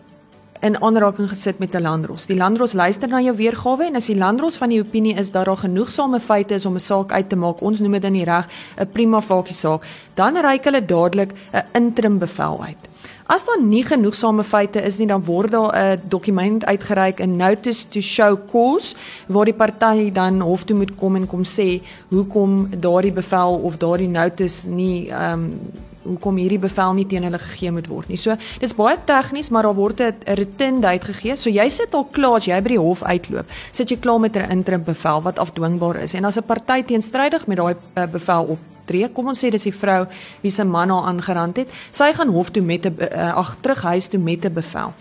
in 0.63 0.77
aanraking 0.79 1.29
gesit 1.29 1.59
met 1.59 1.75
'n 1.75 1.83
landros. 1.83 2.27
Die 2.27 2.37
landros 2.37 2.73
luister 2.73 3.09
na 3.09 3.21
jou 3.21 3.37
weergawe 3.37 3.85
en 3.85 3.97
as 3.97 4.07
die 4.07 4.17
landros 4.17 4.57
van 4.57 4.69
die 4.69 4.81
opinie 4.81 5.15
is 5.15 5.31
dat 5.31 5.45
daar 5.45 5.57
genoegsame 5.57 6.21
feite 6.21 6.55
is 6.55 6.67
om 6.67 6.75
'n 6.75 6.79
saak 6.79 7.13
uit 7.13 7.29
te 7.29 7.37
maak, 7.37 7.61
ons 7.61 7.79
noem 7.81 7.93
dit 7.93 8.05
in 8.05 8.13
die 8.13 8.25
reg 8.25 8.47
'n 8.79 8.87
prima 8.93 9.21
facie 9.21 9.55
saak, 9.55 9.87
dan 10.15 10.37
reik 10.37 10.65
hulle 10.65 10.85
dadelik 10.85 11.33
'n 11.53 11.65
interim 11.73 12.19
bevel 12.19 12.63
uit. 12.63 12.89
As 13.27 13.45
daar 13.45 13.63
nie 13.63 13.85
genoegsame 13.85 14.45
feite 14.45 14.83
is 14.83 14.99
nie, 14.99 15.07
dan 15.07 15.25
word 15.25 15.51
daar 15.51 15.73
'n 15.75 16.01
dokument 16.09 16.65
uitgereik, 16.65 17.21
'n 17.21 17.37
notice 17.37 17.89
to 17.89 18.01
show 18.01 18.39
cause, 18.51 18.95
waar 19.27 19.45
die 19.45 19.55
party 19.55 20.13
dan 20.13 20.41
hof 20.41 20.65
toe 20.65 20.77
moet 20.77 20.95
kom 20.95 21.17
en 21.17 21.27
kom 21.27 21.43
sê 21.45 21.83
hoekom 22.09 22.69
daardie 22.81 23.13
bevel 23.13 23.61
of 23.63 23.77
daardie 23.77 24.09
notice 24.09 24.69
nie 24.69 25.09
ehm 25.11 25.33
um, 25.33 25.61
hoekom 26.05 26.37
hierdie 26.37 26.61
bevel 26.63 26.93
nie 26.95 27.07
teen 27.07 27.27
hulle 27.27 27.39
gegee 27.39 27.73
moet 27.73 27.89
word 27.91 28.09
nie. 28.09 28.17
So 28.17 28.37
dis 28.61 28.75
baie 28.75 28.97
tegnies, 29.07 29.51
maar 29.51 29.63
daar 29.63 29.75
word 29.75 30.01
'n 30.01 30.15
retin 30.39 30.85
uitgegee. 30.85 31.37
So 31.37 31.51
jy 31.51 31.69
sit 31.69 31.95
al 31.95 32.05
klaar 32.05 32.37
as 32.37 32.47
jy 32.47 32.61
by 32.61 32.69
die 32.69 32.79
hof 32.79 33.03
uitloop, 33.03 33.47
sit 33.71 33.91
jy 33.91 33.97
klaar 33.97 34.21
met 34.21 34.37
'n 34.37 34.51
interim 34.51 34.85
bevel 34.85 35.23
wat 35.23 35.39
afdwingbaar 35.39 35.97
is. 36.03 36.15
En 36.15 36.25
as 36.25 36.37
'n 36.37 36.43
party 36.43 36.83
teenstrydig 36.83 37.47
met 37.47 37.57
daai 37.57 37.75
uh, 37.97 38.07
bevel 38.07 38.59
optree, 38.59 39.09
kom 39.09 39.29
ons 39.29 39.45
sê 39.45 39.51
dis 39.51 39.63
die 39.63 39.75
vrou 39.75 40.07
wie 40.43 40.51
se 40.51 40.65
man 40.65 40.91
haar 40.91 41.07
aangerand 41.07 41.57
het, 41.57 41.69
sy 41.91 42.13
gaan 42.13 42.29
hof 42.29 42.51
toe 42.51 42.63
met 42.63 42.87
'n 42.87 42.97
uh, 43.01 43.37
ag 43.37 43.57
terug 43.61 43.83
huis 43.83 44.09
toe 44.09 44.21
met 44.21 44.45
'n 44.45 44.53
bevel. 44.53 44.93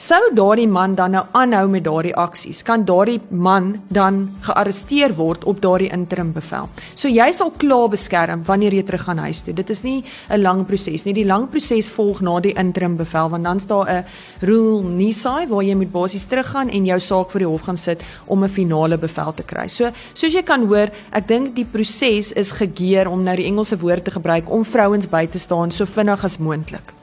Sou 0.00 0.20
daardie 0.34 0.68
man 0.68 0.94
dan 0.96 1.12
nou 1.12 1.22
aanhou 1.36 1.66
met 1.68 1.84
daardie 1.84 2.14
aksies, 2.16 2.62
kan 2.64 2.84
daardie 2.88 3.20
man 3.28 3.74
dan 3.92 4.22
gearresteer 4.46 5.12
word 5.14 5.44
op 5.44 5.60
daardie 5.62 5.90
interim 5.92 6.32
bevel. 6.32 6.70
So 6.94 7.10
jy 7.12 7.28
sal 7.36 7.52
klaar 7.60 7.90
beskerm 7.92 8.42
wanneer 8.48 8.72
jy 8.72 8.82
terug 8.88 9.04
gaan 9.04 9.20
huis 9.26 9.42
toe. 9.44 9.54
Dit 9.54 9.70
is 9.70 9.82
nie 9.82 10.02
'n 10.30 10.40
lang 10.42 10.64
proses 10.66 11.04
nie. 11.04 11.12
Die 11.12 11.26
lang 11.26 11.48
proses 11.50 11.88
volg 11.88 12.20
na 12.20 12.40
die 12.40 12.54
interim 12.54 12.96
bevel 12.96 13.28
want 13.30 13.44
dan's 13.44 13.66
daar 13.66 13.86
'n 13.88 14.04
rule 14.40 14.82
nisi 14.82 15.46
waar 15.48 15.62
jy 15.62 15.74
moet 15.74 15.92
basies 15.92 16.24
teruggaan 16.24 16.70
en 16.70 16.84
jou 16.84 17.00
saak 17.00 17.30
voor 17.30 17.40
die 17.40 17.48
hof 17.48 17.62
gaan 17.62 17.76
sit 17.76 18.02
om 18.26 18.42
'n 18.44 18.48
finale 18.48 18.98
bevel 18.98 19.34
te 19.34 19.42
kry. 19.42 19.68
So 19.68 19.90
soos 20.14 20.32
jy 20.32 20.42
kan 20.42 20.66
hoor, 20.66 20.90
ek 21.12 21.28
dink 21.28 21.54
die 21.54 21.66
proses 21.66 22.32
is 22.32 22.52
gegeer 22.52 23.08
om 23.08 23.22
nou 23.22 23.36
die 23.36 23.46
Engelse 23.46 23.78
woord 23.78 24.04
te 24.04 24.10
gebruik 24.10 24.50
om 24.50 24.64
vrouens 24.64 25.06
by 25.06 25.26
te 25.26 25.38
staan 25.38 25.70
so 25.70 25.84
vinnig 25.84 26.24
as 26.24 26.38
moontlik. 26.38 27.01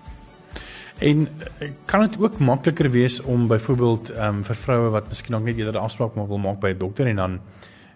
En 1.00 1.28
eh, 1.58 1.70
kan 1.86 2.00
dit 2.00 2.20
ook 2.20 2.38
makliker 2.38 2.92
wees 2.92 3.22
om 3.22 3.48
byvoorbeeld 3.48 4.10
ehm 4.10 4.36
um, 4.36 4.44
vir 4.44 4.56
vroue 4.56 4.90
wat 4.90 5.08
miskien 5.08 5.32
nog 5.32 5.44
net 5.44 5.58
eerder 5.58 5.74
'n 5.74 5.84
afspraak 5.84 6.16
wil 6.16 6.38
maak 6.38 6.60
by 6.60 6.70
'n 6.70 6.78
dokter 6.78 7.08
en 7.08 7.16
dan 7.16 7.40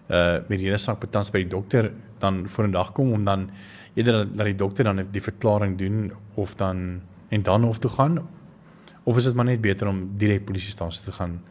uh 0.08 0.38
met 0.48 0.58
hierdie 0.58 0.76
saak 0.76 1.00
betans 1.00 1.30
by 1.30 1.38
die 1.38 1.48
dokter 1.48 1.92
dan 2.18 2.48
voor 2.48 2.64
'n 2.64 2.70
dag 2.70 2.92
kom 2.92 3.12
om 3.12 3.24
dan 3.24 3.50
eerder 3.94 4.36
dat 4.36 4.46
die 4.46 4.54
dokter 4.54 4.84
dan 4.84 5.06
die 5.10 5.22
verklaring 5.22 5.78
doen 5.78 6.12
of 6.34 6.54
dan 6.54 7.00
en 7.28 7.42
dan 7.42 7.62
hof 7.62 7.78
toe 7.78 7.90
gaan 7.90 8.28
of 9.02 9.16
is 9.16 9.24
dit 9.24 9.34
maar 9.34 9.44
net 9.44 9.60
beter 9.60 9.88
om 9.88 10.10
direk 10.16 10.44
polisiestasie 10.44 11.04
te 11.04 11.12
gaan? 11.12 11.42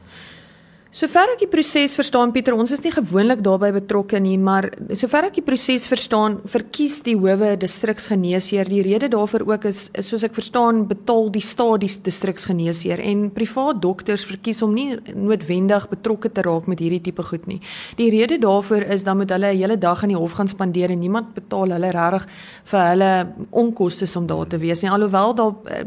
Sover 0.94 1.32
ek 1.34 1.40
die 1.42 1.48
proses 1.50 1.96
verstaan 1.98 2.30
Pieter, 2.30 2.54
ons 2.54 2.70
is 2.76 2.82
nie 2.84 2.92
gewoonlik 2.94 3.40
daarbey 3.42 3.72
betrokke 3.74 4.20
nie, 4.22 4.36
maar 4.38 4.68
sover 4.94 5.26
ek 5.26 5.40
die 5.40 5.44
proses 5.46 5.88
verstaan, 5.90 6.36
verkies 6.46 7.00
die 7.08 7.16
howe 7.18 7.56
distriksgeneesheer. 7.58 8.70
Die 8.70 8.84
rede 8.86 9.10
daarvoor 9.10 9.48
ook 9.48 9.66
is 9.72 9.88
soos 10.06 10.28
ek 10.28 10.38
verstaan, 10.38 10.84
betaal 10.92 11.32
die 11.34 11.42
staat 11.42 11.82
die 11.82 11.90
distriksgeneesheer 12.06 13.02
en 13.10 13.26
privaat 13.34 13.82
dokters 13.82 14.28
verkies 14.30 14.62
om 14.62 14.78
nie 14.78 15.00
noodwendig 15.18 15.90
betrokke 15.96 16.30
te 16.30 16.46
raak 16.46 16.70
met 16.70 16.86
hierdie 16.86 17.02
tipe 17.10 17.26
goed 17.26 17.50
nie. 17.50 17.58
Die 17.98 18.12
rede 18.14 18.38
daarvoor 18.46 18.86
is 18.94 19.02
dan 19.10 19.18
moet 19.18 19.34
hulle 19.34 19.50
'n 19.50 19.58
hele 19.58 19.82
dag 19.82 20.04
in 20.04 20.14
die 20.14 20.22
hof 20.22 20.38
gaan 20.38 20.48
spandeer 20.48 20.94
en 20.94 21.00
niemand 21.00 21.34
betaal 21.34 21.74
hulle 21.74 21.90
regtig 21.90 22.30
vir 22.70 22.82
hulle 22.94 23.34
onkoste 23.50 24.06
om 24.16 24.28
daar 24.28 24.46
te 24.46 24.62
wees 24.62 24.84
nie. 24.84 24.92
Alhoewel 24.92 25.34
daar 25.34 25.54
eh, 25.66 25.86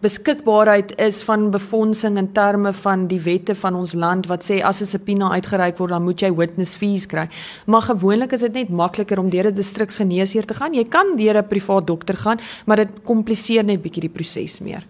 beskikbaarheid 0.00 0.94
is 0.98 1.22
van 1.22 1.50
befondsing 1.50 2.18
in 2.18 2.32
terme 2.32 2.72
van 2.72 3.06
die 3.06 3.20
wette 3.20 3.54
van 3.54 3.74
ons 3.74 3.94
land 3.94 4.26
wat 4.26 4.44
sê 4.44 4.62
as 4.62 4.82
'n 4.82 4.86
subpoena 4.86 5.30
uitgereik 5.30 5.78
word 5.78 5.90
dan 5.90 6.02
moet 6.02 6.20
jy 6.20 6.34
witness 6.34 6.76
fees 6.76 7.06
kry. 7.06 7.28
Maar 7.66 7.82
gewoonlik 7.82 8.32
is 8.32 8.40
dit 8.40 8.52
net 8.52 8.68
makliker 8.68 9.18
om 9.18 9.30
deur 9.30 9.46
'n 9.46 9.54
distriksgeneesheer 9.54 10.44
te 10.44 10.54
gaan. 10.54 10.74
Jy 10.74 10.84
kan 10.84 11.16
deur 11.16 11.36
'n 11.36 11.48
privaat 11.48 11.86
dokter 11.86 12.16
gaan, 12.16 12.38
maar 12.66 12.76
dit 12.76 12.90
kompliseer 13.04 13.64
net 13.64 13.82
bietjie 13.82 14.00
die 14.00 14.10
proses 14.10 14.60
meer. 14.60 14.84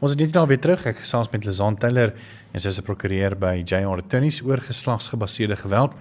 Ons 0.00 0.10
het 0.10 0.20
net 0.20 0.32
nou 0.32 0.46
weer 0.46 0.60
terug. 0.60 0.86
Ek 0.86 0.96
gesels 0.96 1.30
met 1.32 1.44
Lizan 1.44 1.76
Taylor 1.76 2.12
en 2.54 2.60
sy 2.62 2.68
is 2.68 2.78
'n 2.78 2.86
prokureur 2.86 3.34
by 3.36 3.62
JR 3.66 3.98
Attorneys 3.98 4.40
oor 4.42 4.58
geslagsgebaseerde 4.58 5.56
geweld. 5.56 5.92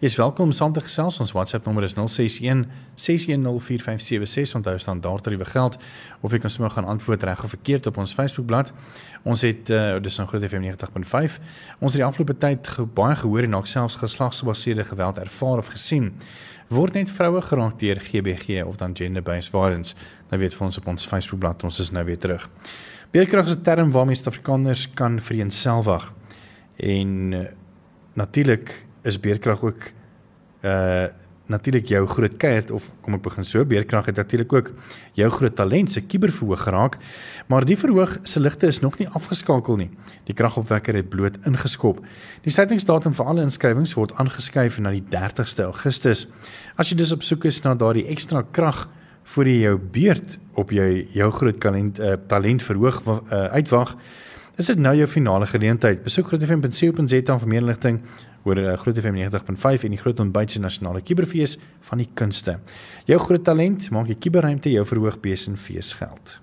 Jy 0.00 0.06
is 0.06 0.16
welkom 0.16 0.46
om 0.46 0.52
saam 0.52 0.72
te 0.72 0.80
gesels. 0.80 1.20
Ons 1.20 1.32
WhatsApp 1.32 1.64
nommer 1.64 1.84
is 1.84 1.94
061 1.94 2.66
6104576. 2.96 4.54
Onthou 4.54 4.78
staan 4.78 5.00
daar 5.00 5.20
tariewe 5.20 5.44
geld 5.44 5.78
of 6.20 6.32
jy 6.32 6.38
kan 6.38 6.50
sommer 6.50 6.70
gaan 6.70 6.84
antwoord 6.84 7.22
reg 7.22 7.44
of 7.44 7.48
verkeerd 7.48 7.86
op 7.86 7.96
ons 7.96 8.12
Facebookblad. 8.12 8.72
Ons 9.22 9.40
het 9.40 9.70
uh, 9.70 10.00
dis 10.00 10.16
nou 10.16 10.28
Groot 10.28 10.44
FM 10.44 10.62
90.5. 10.62 11.38
Ons 11.78 11.92
het 11.92 12.00
die 12.00 12.04
afgelope 12.04 12.38
tyd 12.38 12.66
ge 12.66 12.82
baie 12.82 13.16
gehoor 13.16 13.42
en 13.42 13.54
ook 13.54 13.66
selfs 13.66 13.96
geslagsgebaseerde 13.96 14.84
geweld 14.84 15.18
ervaar 15.18 15.58
of 15.58 15.66
gesien. 15.66 16.12
Word 16.68 16.94
net 16.94 17.10
vroue 17.10 17.42
geraak 17.42 17.78
deur 17.78 18.00
GBG 18.00 18.64
of 18.64 18.76
dan 18.76 18.96
gender 18.96 19.22
based 19.22 19.50
violence? 19.50 19.94
Nou 20.30 20.40
weet 20.40 20.54
vir 20.54 20.66
ons 20.66 20.78
op 20.78 20.86
ons 20.86 21.06
Facebookblad. 21.06 21.64
Ons 21.64 21.80
is 21.80 21.90
nou 21.90 22.04
weer 22.04 22.18
terug. 22.18 22.50
Beerkrag 23.10 23.46
is 23.46 23.56
'n 23.56 23.62
term 23.62 23.90
waarmee 23.90 24.14
Suid-Afrikaners 24.14 24.90
kan 24.94 25.20
vereenselwig. 25.20 26.12
En 26.76 27.32
uh, 27.32 27.40
natuurlik 28.12 28.86
is 29.02 29.20
beerkrag 29.20 29.62
ook 29.62 29.82
uh 30.62 31.04
natuurlik 31.50 31.86
jou 31.86 32.06
groot 32.06 32.36
kuier 32.36 32.74
of 32.74 32.92
kom 33.02 33.14
ek 33.14 33.22
begin 33.22 33.44
so 33.44 33.64
beerkrag 33.64 34.06
het 34.06 34.16
natuurlik 34.16 34.52
ook 34.52 34.70
jou 35.12 35.30
groot 35.30 35.56
talent 35.56 35.92
se 35.92 36.00
kuberverhoog 36.00 36.62
geraak 36.62 36.96
maar 37.46 37.64
die 37.64 37.78
verhoog 37.78 38.18
se 38.22 38.40
ligte 38.40 38.66
is 38.66 38.80
nog 38.80 38.98
nie 38.98 39.08
afgeskakel 39.08 39.76
nie. 39.76 39.90
Die 40.24 40.34
kragopwekker 40.34 40.94
het 40.94 41.08
bloot 41.08 41.38
ingeskop. 41.44 42.04
Die 42.42 42.52
sluitingsdatum 42.52 43.12
vir 43.12 43.26
alle 43.26 43.42
inskrywings 43.42 43.94
word 43.94 44.14
aangeskuif 44.14 44.78
na 44.78 44.90
die 44.90 45.02
30ste 45.02 45.66
Augustus. 45.66 46.28
As 46.76 46.88
jy 46.88 46.96
dus 46.96 47.12
op 47.12 47.22
soek 47.22 47.44
is 47.44 47.62
na 47.62 47.74
daardie 47.74 48.06
ekstra 48.06 48.44
krag 48.52 48.88
voor 49.30 49.48
jy 49.48 49.60
jou 49.62 49.76
beurt 49.94 50.38
op 50.58 50.72
jou 50.74 50.88
jou 51.14 51.30
groot 51.32 51.60
talent 51.60 52.00
uh, 52.00 52.16
talent 52.26 52.62
verhoog 52.66 52.98
uh, 53.06 53.44
uitwag 53.54 53.94
is 54.60 54.68
dit 54.68 54.78
nou 54.78 54.92
jou 54.96 55.06
finale 55.08 55.46
geleentheid. 55.46 56.02
Besoek 56.04 56.26
grootfm.co.za 56.26 57.38
vir 57.38 57.48
meer 57.48 57.62
inligting 57.62 58.02
oor 58.44 58.58
uh, 58.60 58.74
Groot 58.82 58.98
FM 59.00 59.16
90.5 59.16 59.86
en 59.86 59.96
die 59.96 60.00
Groot 60.00 60.20
Ontbyt 60.20 60.52
se 60.52 60.60
nasionale 60.60 61.00
kuberfees 61.06 61.56
van 61.88 62.02
die 62.02 62.10
kunste. 62.14 62.58
Jou 63.08 63.20
groot 63.22 63.44
talent 63.44 63.88
maak 63.94 64.10
jy 64.10 64.18
kuberruimte 64.20 64.72
jou 64.72 64.84
verhoog 64.88 65.20
besin 65.24 65.56
fees 65.56 65.94
geld 65.96 66.40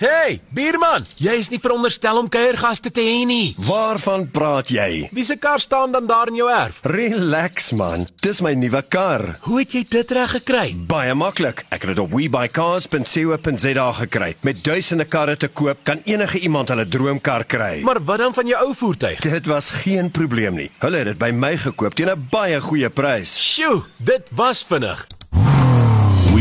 Hey, 0.00 0.38
bierman, 0.56 1.04
jy 1.20 1.34
is 1.42 1.50
nie 1.52 1.58
veronderstel 1.60 2.16
om 2.22 2.28
kuiergaste 2.32 2.88
te 2.88 3.02
hê 3.04 3.18
nie. 3.28 3.50
Waarvan 3.66 4.22
praat 4.32 4.70
jy? 4.72 5.10
Wie 5.12 5.26
se 5.28 5.36
kar 5.36 5.60
staan 5.60 5.92
dan 5.92 6.06
daar 6.08 6.30
in 6.32 6.38
jou 6.38 6.46
erf? 6.48 6.78
Relax 6.88 7.68
man, 7.76 8.06
dis 8.24 8.40
my 8.40 8.54
nuwe 8.56 8.80
kar. 8.88 9.26
Hoe 9.44 9.58
het 9.60 9.76
jy 9.76 9.82
dit 9.92 10.14
reg 10.16 10.32
gekry? 10.38 10.64
Baie 10.88 11.12
maklik. 11.12 11.66
Ek 11.68 11.84
het 11.84 11.92
dit 11.92 12.00
op 12.00 12.16
webuycars.co.za 12.16 13.86
gekry. 14.00 14.32
Met 14.40 14.64
duisende 14.64 15.04
karre 15.04 15.36
te 15.36 15.52
koop, 15.52 15.84
kan 15.84 16.00
enige 16.08 16.40
iemand 16.48 16.72
hulle 16.72 16.88
droomkar 16.88 17.44
kry. 17.44 17.84
Maar 17.84 18.00
wat 18.00 18.24
dan 18.24 18.40
van 18.40 18.48
jou 18.54 18.64
ou 18.70 18.72
voertuig? 18.80 19.20
Dit 19.20 19.52
was 19.52 19.68
geen 19.84 20.08
probleem 20.08 20.62
nie. 20.64 20.70
Hulle 20.80 21.04
het 21.04 21.12
dit 21.12 21.20
by 21.20 21.34
my 21.36 21.58
gekoop 21.60 22.00
teen 22.00 22.08
'n 22.08 22.28
baie 22.32 22.56
goeie 22.60 22.88
prys. 22.88 23.36
Sjoe, 23.36 23.84
dit 24.00 24.24
was 24.32 24.64
vinnig. 24.64 25.04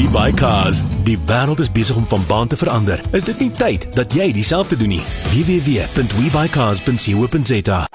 We 0.10 0.16
buy 0.16 0.34
cars. 0.34 0.82
Die 1.04 1.20
wêreld 1.26 1.60
is 1.60 1.72
besig 1.72 1.96
om 1.96 2.06
van 2.06 2.22
baan 2.28 2.48
te 2.48 2.58
verander. 2.58 3.02
Is 3.12 3.24
dit 3.24 3.40
nie 3.40 3.52
tyd 3.52 3.88
dat 3.94 4.14
jy 4.14 4.32
dieselfde 4.34 4.78
doen 4.78 4.88
nie? 4.88 5.02
www.webuycars.co.za 5.30 7.88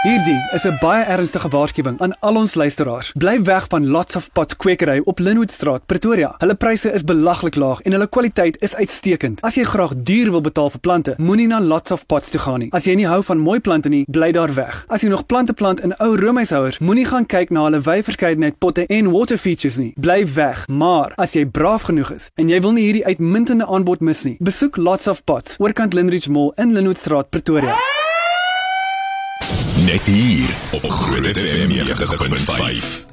Hierdie 0.00 0.40
is 0.52 0.64
'n 0.64 0.78
baie 0.80 1.04
ernstige 1.04 1.48
waarskuwing 1.48 2.00
aan 2.00 2.18
al 2.20 2.36
ons 2.36 2.54
luisteraars. 2.54 3.12
Bly 3.14 3.42
weg 3.42 3.66
van 3.68 3.86
Lots 3.86 4.16
of 4.16 4.32
Pots 4.32 4.56
kwekery 4.56 5.00
op 5.04 5.18
Linwoodstraat, 5.18 5.86
Pretoria. 5.86 6.34
Hulle 6.38 6.54
pryse 6.54 6.92
is 6.92 7.04
belaglik 7.04 7.54
laag 7.54 7.80
en 7.80 7.92
hulle 7.92 8.08
kwaliteit 8.08 8.62
is 8.62 8.74
uitstekend. 8.74 9.40
As 9.40 9.54
jy 9.54 9.64
graag 9.64 9.92
duur 9.96 10.30
wil 10.30 10.40
betaal 10.40 10.70
vir 10.70 10.80
plante, 10.80 11.14
moenie 11.16 11.46
na 11.46 11.60
Lots 11.60 11.90
of 11.90 12.06
Pots 12.06 12.30
toe 12.30 12.40
gaan 12.40 12.58
nie. 12.58 12.72
As 12.72 12.84
jy 12.84 12.94
nie 12.94 13.06
hou 13.06 13.22
van 13.22 13.38
mooi 13.38 13.60
plante 13.60 13.88
nie, 13.88 14.04
bly 14.08 14.32
daar 14.32 14.54
weg. 14.54 14.84
As 14.88 15.00
jy 15.00 15.08
nog 15.08 15.26
plante 15.26 15.52
plant 15.52 15.80
in 15.80 15.94
ou 15.98 16.16
roomhuishouers, 16.16 16.78
moenie 16.78 17.04
gaan 17.04 17.26
kyk 17.26 17.50
na 17.50 17.64
hulle 17.64 17.80
wye 17.80 18.02
verskeidenheid 18.02 18.58
potte 18.58 18.86
en 18.86 19.10
water 19.10 19.38
features 19.38 19.76
nie. 19.76 19.92
Bly 19.96 20.26
weg. 20.34 20.68
Maar 20.68 21.12
as 21.16 21.32
jy 21.32 21.46
braaf 21.46 21.82
genoeg 21.82 22.10
is 22.10 22.30
en 22.34 22.48
jy 22.48 22.60
wil 22.60 22.72
nie 22.72 22.84
hierdie 22.84 23.04
uitmuntende 23.04 23.66
aanbod 23.66 24.00
mis 24.00 24.24
nie, 24.24 24.36
besoek 24.40 24.76
Lots 24.76 25.08
of 25.08 25.24
Pots 25.24 25.56
oorkant 25.58 25.92
Linridge 25.92 26.30
Mall 26.30 26.52
in 26.56 26.72
Linwoodstraat, 26.72 27.28
Pretoria. 27.30 27.76
Net 29.84 30.00
hier 30.00 30.56
op 30.72 30.90
Groot 30.90 31.26
FM 31.26 31.68
90.5. 31.68 33.08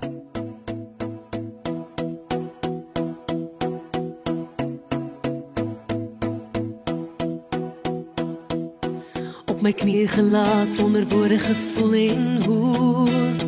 op 9.46 9.62
my 9.62 9.74
knie 9.74 10.08
gelaat 10.08 10.68
sonder 10.78 11.08
woorde 11.08 11.40
gevoel 11.40 11.94
en 11.94 12.44
hoop. 12.44 13.42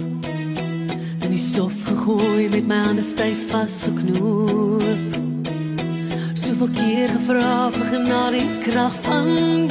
In 1.20 1.30
die 1.30 1.38
stof 1.38 1.74
gegooi 1.84 2.50
met 2.50 2.68
my 2.68 2.76
hande 2.76 3.02
styf 3.02 3.50
vasgeknoop 3.50 5.18
soveel 6.34 6.70
keer 6.74 7.10
gevra 7.10 7.72
vir 7.72 7.86
genade 7.86 8.38
en 8.38 8.60
krag 8.60 8.94
van 9.02 9.68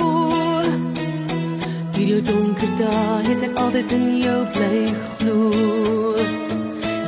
bo 1.98 2.04
Hierdie 2.04 2.22
donker 2.22 2.70
dae 2.78 3.22
het 3.26 3.42
ek 3.42 3.56
altyd 3.58 3.92
in 3.92 4.06
jou 4.22 4.40
bly 4.54 4.82
glo. 5.18 5.38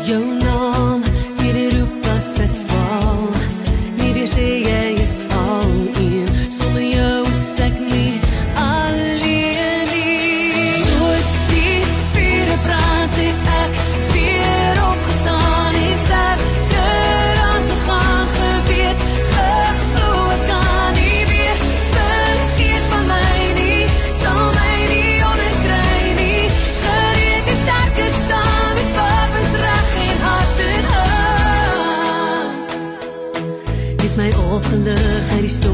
Jou 0.07 0.23
naam 0.43 1.05
hierdie 1.39 1.69
roep 1.77 2.07
as 2.15 2.35
dit 2.39 2.57
val 2.71 3.23
nie 4.01 4.13
weer 4.17 4.31
sê 4.35 4.49
jy 4.67 5.00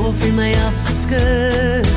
stof 0.07 0.23
en 0.23 0.35
my 0.35 0.53
afgeskud 0.69 1.89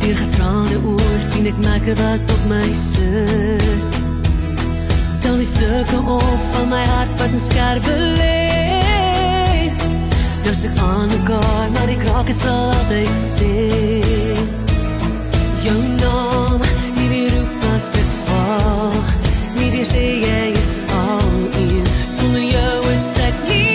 Deur 0.00 0.16
getraande 0.16 0.76
oor 0.84 1.20
sien 1.32 1.46
ek 1.48 1.58
nakke 1.64 1.94
wat 1.96 2.32
op 2.34 2.42
my 2.50 2.68
sit. 2.76 3.96
Dan 5.24 5.38
die 5.40 5.48
stukke 5.48 6.00
op 6.16 6.42
van 6.52 6.68
my 6.72 6.82
hart 6.84 7.14
wat 7.20 7.32
in 7.36 7.42
skerpe 7.46 7.94
lê 8.18 8.44
Dus 10.44 10.66
ek 10.68 10.76
aan 10.84 11.08
mekaar, 11.14 11.72
maar 11.72 11.88
die 11.88 11.98
krake 12.04 12.36
sal 12.42 12.72
altyd 12.76 13.16
sê. 13.16 13.56
Jou 15.64 15.80
naam, 15.96 16.60
nie 16.98 17.08
weer 17.14 17.34
roep 17.38 17.66
as 17.72 17.90
ek 18.00 18.14
val 18.28 19.00
Nie 19.56 19.72
weer 19.76 19.88
sê 19.94 20.06
jy 20.26 20.46
is 20.60 20.72
al 21.00 21.34
in 21.64 21.90
Sonder 22.18 22.48
jou 22.52 22.78
is 22.92 23.10
ek 23.30 23.44
nie 23.48 23.69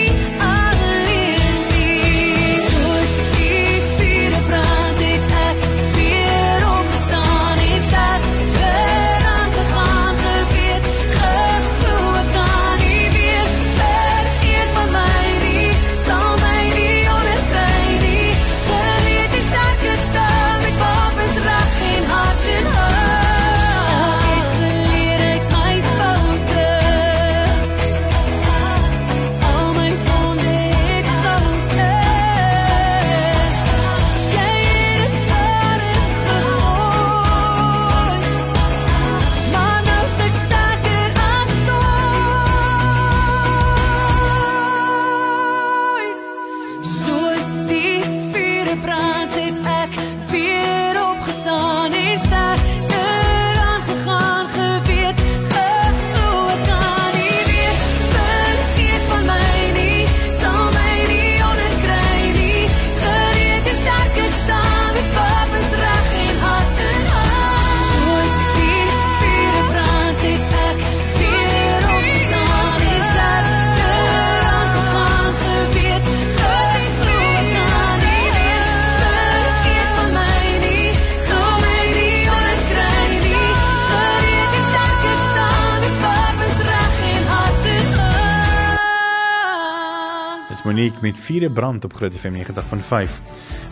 met 91.16 91.24
Vierde 91.24 91.50
Brand 91.50 91.84
op 91.84 91.94
Groot 91.94 92.14
FM 92.14 92.32
90.5. 92.32 93.10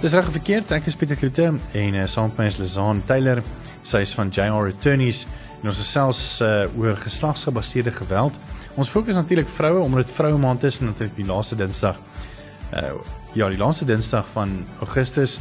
Dis 0.01 0.13
reg 0.13 0.29
verkeerd, 0.31 0.71
ek 0.73 0.87
is 0.89 0.97
Pieter 0.97 1.17
Kloete 1.17 1.51
en 1.73 1.95
uh, 1.95 2.07
saam 2.09 2.31
met 2.31 2.39
my 2.39 2.47
is 2.49 2.57
Lizaan 2.59 3.03
Taylor. 3.07 3.43
Sy 3.85 4.01
is 4.05 4.15
van 4.17 4.31
JR 4.33 4.71
Attorneys 4.71 5.25
en 5.61 5.69
ons 5.69 5.81
gesels 5.81 6.21
uh, 6.45 6.65
oor 6.79 6.97
geslagsgebaseerde 7.03 7.93
geweld. 7.99 8.39
Ons 8.81 8.93
fokus 8.93 9.19
natuurlik 9.19 9.51
vroue 9.51 9.83
omdat 9.85 10.07
dit 10.07 10.15
vroue 10.15 10.39
maand 10.41 10.65
is 10.65 10.81
en 10.81 10.93
natuurlik 10.93 11.17
die 11.17 11.29
laaste 11.29 11.59
Dinsdag 11.61 12.01
uh 12.75 12.97
ja, 13.35 13.49
die 13.51 13.59
laaste 13.59 13.85
Dinsdag 13.85 14.29
van 14.31 14.61
Augustus. 14.79 15.41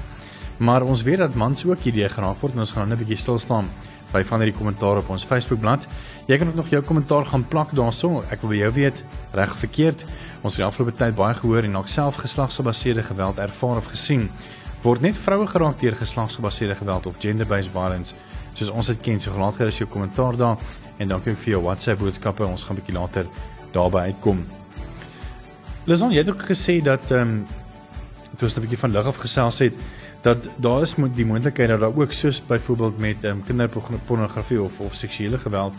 Maar 0.58 0.82
ons 0.82 1.04
weet 1.06 1.22
dat 1.22 1.36
mans 1.38 1.66
ook 1.66 1.86
hierdie 1.86 2.08
geraak 2.10 2.40
word 2.42 2.56
en 2.58 2.66
ons 2.66 2.72
gaan 2.74 2.90
nou 2.90 2.98
'n 2.98 3.04
bietjie 3.06 3.22
stil 3.22 3.40
staan 3.40 3.70
by 4.14 4.24
van 4.24 4.42
hierdie 4.42 4.58
kommentaar 4.58 4.98
op 4.98 5.10
ons 5.10 5.26
Facebookblad. 5.26 5.88
Jy 6.28 6.38
kan 6.38 6.48
ook 6.48 6.56
nog 6.56 6.70
jou 6.70 6.82
kommentaar 6.82 7.26
gaan 7.26 7.48
plak 7.48 7.72
daarso. 7.76 8.24
Ek 8.32 8.42
wil 8.42 8.50
by 8.50 8.58
jou 8.58 8.72
weet 8.74 9.04
reg 9.34 9.58
verkeerd. 9.58 10.06
Ons 10.44 10.58
het 10.58 10.60
die 10.60 10.68
afgelope 10.68 10.98
tyd 11.00 11.16
baie 11.16 11.36
gehoor 11.40 11.64
en 11.64 11.78
ook 11.80 11.88
self 11.88 12.18
geslagsgebaseerde 12.20 13.04
geweld 13.08 13.38
ervaar 13.40 13.78
of 13.80 13.86
gesien. 13.88 14.26
Word 14.84 15.02
net 15.02 15.16
vroue 15.16 15.46
geraak 15.48 15.78
deur 15.80 15.96
geslagsgebaseerde 15.96 16.76
geweld 16.76 17.06
of 17.08 17.16
gender-based 17.24 17.72
violence? 17.72 18.16
Soos 18.54 18.70
ons 18.70 18.90
dit 18.92 19.00
ken, 19.06 19.22
so 19.24 19.32
gelaat 19.32 19.56
gerus 19.56 19.80
jou 19.80 19.88
kommentaar 19.90 20.36
daar 20.38 20.58
en 21.00 21.08
dankie 21.08 21.32
ook 21.32 21.40
vir 21.46 21.54
jou 21.54 21.62
WhatsApp 21.64 22.04
boodskappe. 22.04 22.44
Ons 22.46 22.64
gaan 22.68 22.76
'n 22.76 22.82
bietjie 22.82 23.00
later 23.00 23.26
daarby 23.72 23.98
uitkom. 24.12 24.44
Lison, 25.86 26.12
jy 26.12 26.18
het 26.18 26.30
ook 26.30 26.44
gesê 26.44 26.82
dat 26.84 27.12
ehm 27.12 27.22
um, 27.22 27.46
toe 28.38 28.48
ons 28.48 28.58
'n 28.58 28.62
bietjie 28.62 28.80
van 28.80 28.92
lig 28.92 29.06
af 29.06 29.18
gesels 29.18 29.60
het 29.60 29.74
dat 30.22 30.38
daar 30.58 30.82
is 30.82 30.96
moet 30.96 31.16
die 31.16 31.26
moontlikheid 31.26 31.70
dat 31.70 31.80
daar 31.80 31.96
ook 31.96 32.12
soos 32.12 32.42
byvoorbeeld 32.48 32.98
met 32.98 33.24
ehm 33.24 33.38
um, 33.38 33.44
kinderpornografie 33.44 34.62
of 34.62 34.80
of 34.80 34.94
seksuele 34.94 35.38
geweld 35.38 35.74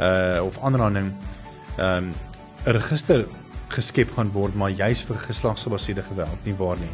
uh 0.00 0.42
of 0.44 0.58
aanranding 0.62 1.12
ehm 1.76 1.96
um, 1.96 2.12
'n 2.66 2.70
register 2.70 3.26
geskep 3.68 4.12
gaan 4.16 4.32
word 4.32 4.54
maar 4.54 4.70
juis 4.70 5.02
vir 5.08 5.16
geslagsgebaseerde 5.16 6.02
geweld 6.02 6.44
nie 6.44 6.54
waar 6.54 6.78
nie. 6.80 6.92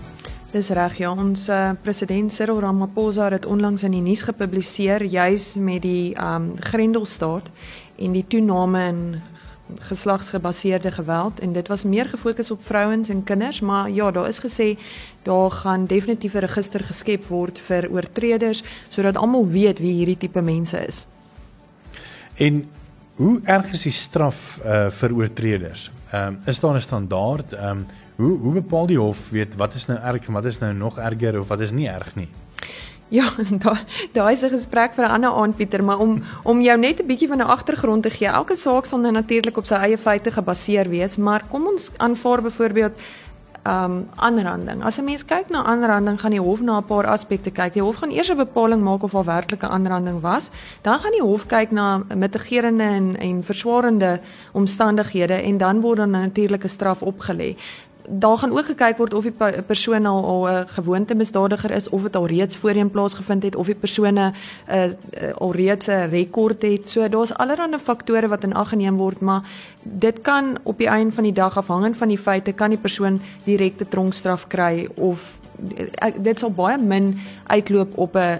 Dis 0.53 0.69
reg 0.69 0.99
ja, 1.01 1.11
ons 1.17 1.47
uh, 1.49 1.73
president 1.83 2.33
Cyril 2.33 2.61
Ramaphosa 2.61 3.31
het 3.31 3.41
dit 3.41 3.47
onlangs 3.49 3.83
in 3.83 3.95
die 3.97 4.03
nuus 4.05 4.23
gepubliseer 4.23 5.03
juis 5.03 5.55
met 5.57 5.83
die 5.83 6.13
um 6.21 6.53
Grendelstaat 6.61 7.49
en 7.97 8.13
die 8.13 8.27
toename 8.29 8.83
in 8.89 9.05
geslagsgebaseerde 9.89 10.93
geweld 10.93 11.41
en 11.41 11.53
dit 11.53 11.69
was 11.69 11.87
meer 11.89 12.09
gefokus 12.09 12.51
op 12.51 12.61
vrouens 12.65 13.09
en 13.09 13.25
kinders, 13.25 13.61
maar 13.61 13.91
ja, 13.91 14.11
daar 14.11 14.29
is 14.29 14.43
gesê 14.45 14.79
daar 15.23 15.51
gaan 15.51 15.87
definitief 15.87 16.35
'n 16.35 16.45
register 16.45 16.85
geskep 16.85 17.25
word 17.27 17.59
vir 17.59 17.89
oortreders 17.91 18.63
sodat 18.89 19.17
almal 19.17 19.49
weet 19.49 19.79
wie 19.79 19.93
hierdie 19.93 20.19
tipe 20.19 20.43
mense 20.43 20.87
is. 20.87 21.07
En 22.35 22.69
hoe 23.15 23.41
erg 23.45 23.73
is 23.73 23.83
die 23.83 23.93
straf 23.93 24.61
uh 24.65 24.91
vir 24.91 25.15
oortreders? 25.15 25.91
Ehm 26.13 26.27
um, 26.27 26.39
is 26.45 26.61
daar 26.61 26.75
'n 26.75 26.81
standaard? 26.81 27.53
Ehm 27.53 27.69
um, 27.69 27.87
hoe 28.17 28.39
hoe 28.39 28.53
bepaal 28.53 28.87
die 28.87 28.99
hof 28.99 29.31
weet 29.31 29.57
wat 29.57 29.75
is 29.75 29.87
nou 29.87 29.99
erg 29.99 30.27
en 30.27 30.33
wat 30.33 30.45
is 30.45 30.59
nou 30.59 30.73
nog 30.75 30.99
erger 30.99 31.39
of 31.39 31.49
wat 31.49 31.61
is 31.61 31.71
nie 31.71 31.89
erg 31.89 32.15
nie? 32.15 32.29
Ja, 33.09 33.29
daar 33.65 33.85
daar 34.13 34.33
is 34.33 34.43
'n 34.43 34.49
gesprek 34.49 34.95
vir 34.95 35.05
'n 35.05 35.11
ander 35.11 35.31
aand 35.31 35.57
Pieter, 35.57 35.85
maar 35.85 35.99
om 35.99 36.23
om 36.43 36.61
jou 36.61 36.79
net 36.79 37.01
'n 37.01 37.07
bietjie 37.07 37.29
van 37.29 37.39
'n 37.39 37.53
agtergrond 37.57 38.03
te 38.03 38.11
gee. 38.11 38.29
Elke 38.29 38.57
saak 38.57 38.85
sal 38.85 38.99
nou 38.99 39.13
natuurlik 39.13 39.57
op 39.57 39.67
sy 39.67 39.75
eie 39.75 39.99
feite 39.99 40.31
gebaseer 40.31 40.89
wees, 40.89 41.17
maar 41.17 41.43
kom 41.51 41.67
ons 41.67 41.91
aanvaar 41.97 42.43
byvoorbeeld 42.43 43.01
um 43.65 44.09
aanranding. 44.17 44.83
As 44.85 44.99
'n 44.99 45.05
mens 45.05 45.25
kyk 45.25 45.51
na 45.51 45.65
aanranding, 45.65 46.21
gaan 46.21 46.31
die 46.31 46.41
hof 46.41 46.61
na 46.61 46.79
'n 46.79 46.85
paar 46.85 47.07
aspekte 47.07 47.51
kyk. 47.51 47.73
Die 47.73 47.83
hof 47.83 47.97
gaan 47.97 48.11
eers 48.11 48.31
'n 48.31 48.37
bepaling 48.37 48.83
maak 48.83 49.03
of 49.03 49.13
daar 49.13 49.25
werklike 49.25 49.69
aanranding 49.69 50.21
was. 50.21 50.51
Dan 50.83 50.99
gaan 50.99 51.13
die 51.13 51.23
hof 51.23 51.47
kyk 51.47 51.71
na 51.71 52.03
mitigerende 52.15 52.85
en 52.85 53.17
en 53.17 53.43
verswarende 53.43 54.21
omstandighede 54.53 55.35
en 55.35 55.59
dan 55.59 55.81
word 55.81 55.97
dan 55.97 56.11
'n 56.65 56.69
straf 56.69 57.03
opgelê 57.03 57.57
daar 58.09 58.39
gaan 58.39 58.53
ook 58.53 58.65
gekyk 58.65 58.97
word 58.97 59.15
of 59.15 59.23
die 59.23 59.63
persoon 59.67 60.07
al 60.07 60.25
al 60.25 60.49
'n 60.49 60.69
gewoonte 60.69 61.15
misdadiger 61.15 61.71
is 61.71 61.89
of 61.89 62.03
dit 62.03 62.17
al 62.17 62.27
reeds 62.27 62.57
voorheen 62.57 62.91
plaasgevind 62.91 63.43
het 63.43 63.57
of 63.57 63.67
die 63.67 63.77
uh, 64.03 64.29
uh, 64.69 65.33
al 65.39 65.53
reeds 65.53 65.87
'n 65.87 66.09
rekord 66.11 66.63
het. 66.63 66.91
So 66.91 67.09
daar's 67.09 67.35
allerlei 67.35 67.79
faktore 67.79 68.29
wat 68.29 68.45
in 68.45 68.55
ag 68.55 68.69
geneem 68.69 68.97
word, 68.97 69.21
maar 69.21 69.43
dit 69.83 70.21
kan 70.21 70.59
op 70.63 70.79
die 70.79 70.87
einde 70.87 71.15
van 71.15 71.23
die 71.23 71.33
dag 71.33 71.57
afhangend 71.57 71.97
van 71.97 72.09
die 72.09 72.19
feite 72.19 72.53
kan 72.53 72.71
die 72.71 72.79
persoon 72.79 73.21
direkte 73.45 73.89
tronkstraf 73.89 74.47
kry 74.47 74.89
of 74.95 75.41
dit 76.23 76.39
sal 76.39 76.53
baie 76.53 76.79
min 76.79 77.19
uitloop 77.47 77.99
op 77.99 78.17
'n 78.17 78.39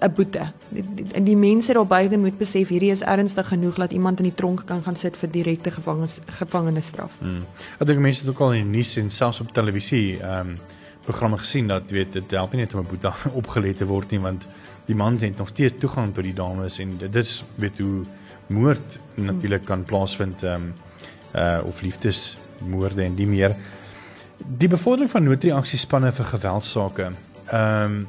'n 0.00 0.12
boete. 0.14 0.52
Die, 0.68 1.22
die 1.22 1.36
mense 1.36 1.72
daar 1.72 1.86
buite 1.86 2.16
moet 2.16 2.38
besef 2.38 2.68
hierdie 2.68 2.90
is 2.90 3.02
ernstig 3.02 3.48
genoeg 3.48 3.74
dat 3.74 3.92
iemand 3.92 4.18
in 4.18 4.24
die 4.24 4.34
tronk 4.34 4.62
kan 4.66 4.82
gaan 4.82 4.96
sit 4.96 5.16
vir 5.16 5.30
direkte 5.30 5.70
gevangenes 5.70 6.20
gevangenisstraf. 6.26 7.12
Hmm. 7.18 7.44
Ek 7.78 7.86
dink 7.86 8.00
mense 8.00 8.20
het 8.20 8.30
ook 8.30 8.40
al 8.40 8.52
in 8.52 8.64
die 8.64 8.76
nuus 8.78 8.96
en 8.96 9.10
selfs 9.10 9.40
op 9.40 9.52
televisie 9.52 10.20
ehm 10.20 10.48
um, 10.48 10.56
programme 11.02 11.38
gesien 11.38 11.66
dat 11.66 11.90
weet 11.90 12.12
dit 12.12 12.30
help 12.30 12.52
nie 12.52 12.60
net 12.60 12.74
om 12.74 12.80
'n 12.80 12.88
boete 12.88 13.12
opgelê 13.40 13.74
te 13.76 13.86
word 13.86 14.10
nie 14.10 14.20
want 14.20 14.48
die 14.86 14.94
man 14.94 15.18
het 15.18 15.38
nog 15.38 15.48
steeds 15.48 15.78
toegang 15.78 16.14
tot 16.14 16.24
die 16.24 16.34
dames 16.34 16.78
en 16.78 16.98
dit 16.98 17.16
is 17.16 17.44
weet 17.54 17.78
hoe 17.78 18.04
moord 18.46 18.98
natuurlik 19.14 19.64
kan 19.64 19.84
plaasvind 19.84 20.42
ehm 20.42 20.54
um, 20.54 20.74
uh 21.34 21.60
of 21.64 21.80
liefdesmoorde 21.80 23.02
en 23.02 23.14
die 23.14 23.26
meer. 23.26 23.56
Die 24.46 24.68
bevordering 24.68 25.10
van 25.10 25.24
noodreaksiespanne 25.24 26.12
vir 26.12 26.24
geweldsake. 26.34 27.12
Ehm 27.50 27.84
um, 27.84 28.02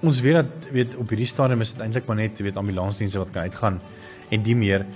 ons 0.00 0.20
weet 0.20 0.34
dat 0.34 0.68
weet 0.72 0.96
op 0.96 1.08
hierdie 1.12 1.28
stadium 1.28 1.60
is 1.60 1.74
dit 1.74 1.82
eintlik 1.84 2.06
maar 2.08 2.16
net 2.16 2.38
weet 2.40 2.56
ambulansdienste 2.56 3.18
wat 3.20 3.30
kan 3.34 3.42
uitgaan 3.42 3.80
en 4.30 4.42
die 4.42 4.56
meer 4.56 4.86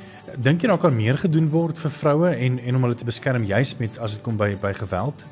dink 0.40 0.62
jy 0.62 0.70
daar 0.70 0.80
kan 0.80 0.96
meer 0.96 1.18
gedoen 1.20 1.50
word 1.52 1.78
vir 1.78 1.92
vroue 1.92 2.30
en 2.32 2.58
en 2.58 2.78
om 2.78 2.86
hulle 2.86 2.96
te 2.96 3.04
beskerm 3.04 3.44
juis 3.44 3.74
met 3.82 3.98
as 3.98 4.16
dit 4.16 4.24
kom 4.24 4.40
by 4.40 4.54
by 4.60 4.72
geweld 4.80 5.24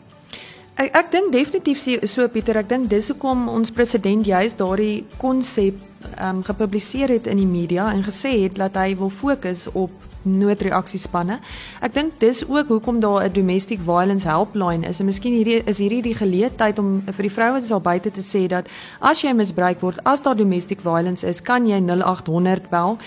Ek 0.80 0.94
ek 0.96 1.10
dink 1.12 1.32
definitief 1.32 1.80
so 2.08 2.28
Pieter 2.32 2.56
ek 2.56 2.68
dink 2.68 2.88
dis 2.90 3.10
hoekom 3.12 3.48
ons 3.52 3.72
president 3.72 4.26
juis 4.26 4.56
daardie 4.56 5.04
konsep 5.20 5.80
ehm 6.12 6.28
um, 6.28 6.44
gepubliseer 6.44 7.16
het 7.16 7.28
in 7.32 7.40
die 7.40 7.48
media 7.48 7.90
en 7.92 8.04
gesê 8.04 8.36
het 8.44 8.56
dat 8.60 8.76
hy 8.76 8.96
wil 8.96 9.10
fokus 9.10 9.68
op 9.72 10.11
noodreaksiespanne. 10.22 11.38
Ek 11.80 11.94
dink 11.94 12.18
dis 12.20 12.42
ook 12.48 12.68
hoekom 12.68 13.00
daar 13.00 13.24
'n 13.24 13.32
domestic 13.32 13.80
violence 13.80 14.28
helpline 14.28 14.86
is. 14.86 15.00
En 15.00 15.06
miskien 15.06 15.32
hierdie 15.32 15.62
is 15.64 15.78
hierdie 15.78 16.02
die 16.02 16.14
geleentheid 16.14 16.78
om 16.78 17.02
vir 17.06 17.22
die 17.22 17.34
vrouens 17.34 17.70
al 17.70 17.80
buite 17.80 18.10
te 18.10 18.20
sê 18.20 18.46
dat 18.46 18.66
as 19.00 19.20
jy 19.22 19.32
misbruik 19.32 19.80
word, 19.80 19.98
as 20.04 20.22
daar 20.22 20.36
domestic 20.36 20.80
violence 20.80 21.26
is, 21.26 21.40
kan 21.40 21.66
jy 21.66 21.80
0800 21.80 22.70
bel 22.70 22.98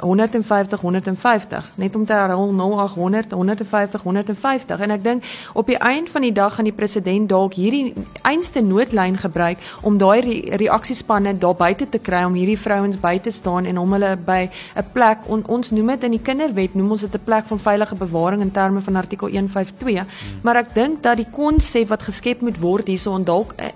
150 0.00 0.80
150 0.80 1.72
net 1.74 1.96
om 1.96 2.04
te 2.06 2.12
herhaal 2.12 2.52
0800 2.52 3.32
150 3.32 4.02
150 4.02 4.80
en 4.80 4.90
ek 4.90 5.04
dink 5.04 5.24
op 5.52 5.66
die 5.66 5.78
eind 5.78 6.08
van 6.08 6.22
die 6.26 6.32
dag 6.32 6.54
gaan 6.54 6.68
die 6.68 6.76
president 6.76 7.28
dalk 7.28 7.54
hierdie 7.58 7.94
einste 8.22 8.62
noodlyn 8.64 9.18
gebruik 9.20 9.58
om 9.82 9.98
daai 9.98 10.20
re 10.20 10.56
reaksiespanne 10.62 11.36
daar 11.38 11.56
buite 11.56 11.88
te 11.88 11.98
kry 11.98 12.22
om 12.24 12.34
hierdie 12.38 12.58
vrouens 12.58 12.98
by 13.00 13.18
te 13.18 13.30
staan 13.30 13.68
en 13.70 13.78
om 13.78 13.92
hulle 13.92 14.16
by 14.26 14.48
'n 14.76 14.86
plek 14.92 15.26
on, 15.26 15.44
ons 15.46 15.70
noem 15.70 15.86
dit 15.86 16.04
in 16.04 16.16
die 16.18 16.22
kinderwet 16.22 16.74
noem 16.74 16.90
ons 16.90 17.00
dit 17.00 17.14
'n 17.14 17.24
plek 17.24 17.46
van 17.46 17.58
veilige 17.58 17.94
bewaring 17.94 18.42
in 18.42 18.50
terme 18.50 18.80
van 18.80 18.96
artikel 18.96 19.28
152 19.28 20.00
hmm. 20.00 20.40
maar 20.42 20.56
ek 20.56 20.74
dink 20.74 21.02
dat 21.02 21.16
die 21.16 21.30
konsep 21.30 21.88
wat 21.88 22.02
geskep 22.02 22.40
moet 22.40 22.58
word 22.58 22.86
hierso 22.86 23.14
en 23.14 23.24
dalk 23.24 23.52
eh, 23.56 23.68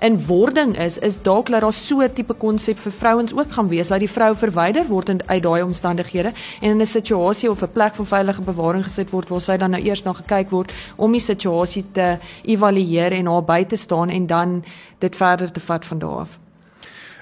in 0.00 0.26
wording 0.26 0.76
is 0.78 0.98
is 0.98 1.22
dalk 1.22 1.48
dat 1.48 1.60
daar 1.60 1.72
so 1.72 2.00
'n 2.00 2.12
tipe 2.12 2.34
konsep 2.34 2.78
vir 2.78 2.92
vrouens 2.92 3.32
ook 3.32 3.52
gaan 3.52 3.68
wees 3.68 3.88
dat 3.88 3.98
die 3.98 4.10
vrou 4.10 4.34
verwyder 4.34 4.86
word 4.86 5.08
en 5.08 5.20
uit 5.26 5.35
daai 5.40 5.62
omstandighede 5.62 6.32
en 6.60 6.70
in 6.70 6.80
'n 6.80 6.86
situasie 6.86 7.50
of 7.50 7.62
'n 7.62 7.72
plek 7.72 7.94
van 7.94 8.06
veilige 8.06 8.42
bewaring 8.42 8.84
gesit 8.84 9.10
word 9.10 9.28
waar 9.28 9.40
sy 9.40 9.56
dan 9.56 9.70
nou 9.70 9.82
eers 9.82 10.02
na 10.02 10.12
gekyk 10.12 10.50
word 10.50 10.72
om 10.96 11.12
die 11.12 11.20
situasie 11.20 11.84
te 11.92 12.18
evalueer 12.42 13.12
en 13.12 13.26
haar 13.26 13.44
by 13.44 13.64
te 13.64 13.76
staan 13.76 14.08
en 14.08 14.26
dan 14.26 14.64
dit 14.98 15.16
verder 15.16 15.52
te 15.52 15.60
vat 15.60 15.86
van 15.86 15.98
daar 15.98 16.18
af. 16.18 16.38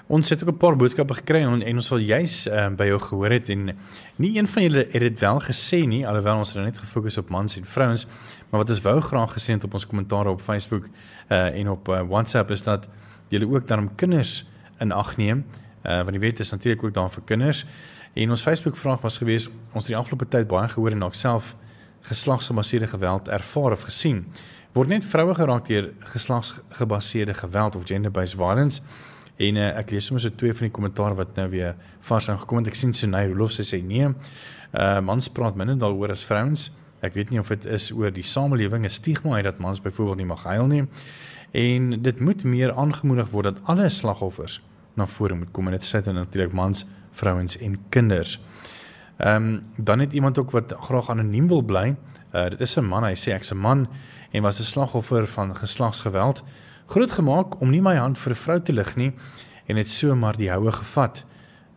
Ons 0.07 0.29
het 0.29 0.43
ook 0.43 0.51
'n 0.51 0.57
paar 0.57 0.77
boodskappe 0.77 1.15
gekry 1.15 1.43
en, 1.43 1.63
en 1.63 1.75
ons 1.75 1.89
wil 1.89 1.99
juis 1.99 2.47
uh, 2.47 2.69
by 2.69 2.85
jou 2.85 3.01
gehoor 3.01 3.31
het 3.31 3.49
en 3.49 3.77
nie 4.17 4.39
een 4.39 4.47
van 4.47 4.63
julle 4.63 4.87
het 4.91 5.01
dit 5.01 5.19
wel 5.21 5.41
gesê 5.41 5.87
nie 5.87 6.07
alhoewel 6.07 6.39
ons 6.39 6.53
het 6.53 6.65
net 6.65 6.79
gefokus 6.79 7.19
op 7.19 7.29
mans 7.29 7.57
en 7.57 7.65
vrouens 7.65 8.07
maar 8.51 8.61
wat 8.61 8.71
ons 8.71 8.81
wou 8.81 9.01
graag 9.01 9.33
gesien 9.33 9.55
het 9.55 9.65
op 9.65 9.75
ons 9.75 9.87
kommentaar 9.87 10.27
op 10.27 10.41
Facebook 10.41 10.85
uh, 11.29 11.59
en 11.59 11.71
op 11.71 11.89
uh, 11.89 12.03
WhatsApp 12.09 12.51
is 12.51 12.63
dat 12.63 12.89
julle 13.29 13.49
ook 13.49 13.67
daarom 13.67 13.95
kinders 13.95 14.45
in 14.79 14.93
ag 14.93 15.17
neem 15.17 15.45
uh, 15.83 15.97
want 15.97 16.11
die 16.11 16.21
wet 16.21 16.41
is 16.41 16.51
natuurlik 16.51 16.85
ook 16.85 16.95
daar 16.95 17.11
vir 17.11 17.23
kinders 17.25 17.67
En 18.15 18.31
ons 18.31 18.43
Facebook 18.43 18.77
vraag 18.77 19.01
was 19.01 19.19
gewees 19.19 19.49
ons 19.73 19.85
het 19.85 19.93
die 19.93 19.97
afgelope 19.97 20.29
tyd 20.31 20.47
baie 20.47 20.69
gehoor 20.69 20.95
en 20.95 21.03
ook 21.03 21.15
self 21.19 21.55
geslagsgebaseerde 22.07 22.87
geweld 22.87 23.29
ervaar 23.29 23.73
of 23.73 23.83
gesien. 23.89 24.25
Word 24.73 24.89
net 24.89 25.07
vroue 25.07 25.35
geraak 25.35 25.67
deur 25.67 25.91
geslagsgebaseerde 25.99 27.35
geweld 27.35 27.77
of 27.77 27.87
gender-based 27.87 28.37
violence? 28.37 28.83
En 29.37 29.59
uh, 29.59 29.69
ek 29.81 29.91
lees 29.91 30.07
sommer 30.07 30.23
so 30.23 30.31
twee 30.31 30.55
van 30.55 30.69
die 30.69 30.75
kommentaar 30.75 31.17
wat 31.19 31.35
nou 31.39 31.49
weer 31.51 31.75
vars 32.07 32.29
aangekom 32.31 32.61
het. 32.61 32.71
Ek 32.71 32.79
sien 32.79 32.95
Senay 32.95 33.27
Rolof 33.33 33.57
sê 33.59 33.81
nee. 33.83 34.13
Uh 34.75 35.01
mans 35.03 35.29
praat 35.31 35.59
minder 35.59 35.79
daaroor 35.79 36.15
as 36.15 36.25
vrouens. 36.27 36.71
Ek 37.03 37.15
weet 37.19 37.31
nie 37.31 37.41
of 37.43 37.51
dit 37.51 37.67
is 37.67 37.91
oor 37.93 38.15
die 38.15 38.27
samelewing 38.27 38.85
'n 38.87 38.91
stigma 38.91 39.37
het 39.37 39.45
dat 39.45 39.59
mans 39.59 39.81
byvoorbeeld 39.83 40.23
nie 40.23 40.27
mag 40.27 40.43
huil 40.45 40.67
nie. 40.67 40.85
En 41.53 42.03
dit 42.03 42.21
moet 42.21 42.45
meer 42.45 42.73
aangemoedig 42.73 43.31
word 43.31 43.45
dat 43.45 43.61
alle 43.65 43.89
slagoffers 43.89 44.63
na 44.95 45.07
vore 45.07 45.35
moet 45.35 45.51
kom 45.53 45.67
en 45.67 45.73
dit 45.73 45.83
sê 45.83 46.03
dan 46.03 46.15
natuurlik 46.15 46.53
mans 46.53 46.85
vrouens 47.15 47.59
en 47.59 47.79
kinders. 47.89 48.39
Ehm 49.17 49.45
um, 49.45 49.63
dan 49.77 49.99
het 49.99 50.13
iemand 50.13 50.39
ook 50.39 50.51
wat 50.51 50.75
graag 50.81 51.11
anoniem 51.11 51.49
wil 51.49 51.63
bly. 51.63 51.95
Uh 52.35 52.49
dit 52.49 52.61
is 52.61 52.77
'n 52.77 52.85
man, 52.85 53.05
hy 53.05 53.15
sê 53.15 53.33
ek's 53.33 53.53
'n 53.53 53.57
man 53.57 53.89
en 54.31 54.43
was 54.43 54.59
'n 54.59 54.63
slagoffer 54.63 55.27
van 55.27 55.57
geslagsgeweld. 55.57 56.43
Groot 56.87 57.11
gemaak 57.11 57.61
om 57.61 57.71
nie 57.71 57.83
my 57.83 57.97
hand 57.97 58.19
vir 58.19 58.33
'n 58.33 58.37
vrou 58.37 58.63
te 58.63 58.73
lig 58.73 58.97
nie 58.97 59.13
en 59.67 59.77
het 59.77 59.91
so 59.91 60.15
maar 60.15 60.37
die 60.37 60.51
houe 60.51 60.73
gevat. 60.73 61.25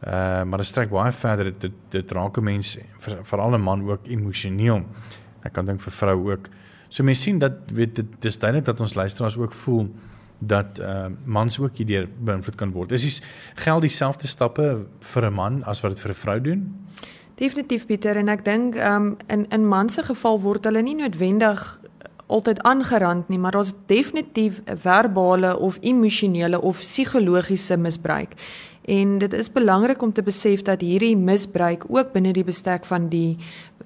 Uh 0.07 0.43
maar 0.43 0.57
dit 0.57 0.67
strek 0.67 0.89
baie 0.89 1.11
verder 1.11 1.53
dit 1.59 1.71
dit, 1.89 2.11
raak 2.11 2.37
'n 2.37 2.43
mens 2.43 2.77
veral 3.21 3.53
'n 3.53 3.61
man 3.61 3.89
ook 3.89 4.07
emosioneel. 4.07 4.85
Ek 5.43 5.53
kan 5.53 5.65
dink 5.65 5.81
vir 5.81 5.91
vrou 5.91 6.31
ook. 6.31 6.49
So 6.89 7.03
mense 7.03 7.21
sien 7.21 7.39
dat 7.39 7.53
weet 7.65 7.95
dit 7.95 8.05
dis 8.19 8.39
duidelik 8.39 8.65
dat 8.65 8.79
ons 8.79 8.93
luisteraars 8.93 9.37
ook 9.37 9.53
voel 9.53 9.93
dat 10.39 10.79
uh 10.79 11.05
mans 11.25 11.59
ook 11.59 11.75
hierdeur 11.75 12.07
beïnvloed 12.19 12.55
kan 12.55 12.71
word. 12.71 12.91
Is 12.91 13.01
dis 13.01 13.21
geld 13.55 13.81
dieselfde 13.81 14.27
stappe 14.27 14.85
vir 14.99 15.25
'n 15.25 15.33
man 15.33 15.63
as 15.63 15.81
wat 15.81 15.91
dit 15.91 15.99
vir 15.99 16.11
'n 16.11 16.21
vrou 16.23 16.41
doen? 16.41 16.85
Definitief 17.35 17.85
Pieter 17.85 18.15
en 18.15 18.29
ek 18.29 18.45
dink 18.45 18.75
um 18.75 19.17
in 19.27 19.45
in 19.49 19.67
man 19.67 19.89
se 19.89 20.03
geval 20.03 20.41
word 20.41 20.63
hulle 20.65 20.81
nie 20.81 20.95
noodwendig 20.95 21.79
altyd 22.27 22.61
aangerand 22.61 23.29
nie, 23.29 23.39
maar 23.39 23.51
daar's 23.51 23.73
definitief 23.85 24.61
verbale 24.65 25.57
of 25.59 25.77
emosionele 25.81 26.61
of 26.61 26.77
psigologiese 26.77 27.77
misbruik. 27.77 28.33
En 28.87 29.17
dit 29.17 29.33
is 29.33 29.51
belangrik 29.51 30.01
om 30.01 30.13
te 30.13 30.23
besef 30.23 30.61
dat 30.61 30.81
hierdie 30.81 31.17
misbruik 31.17 31.83
ook 31.87 32.11
binne 32.11 32.33
die 32.33 32.43
bestek 32.43 32.85
van 32.85 33.09
die 33.09 33.37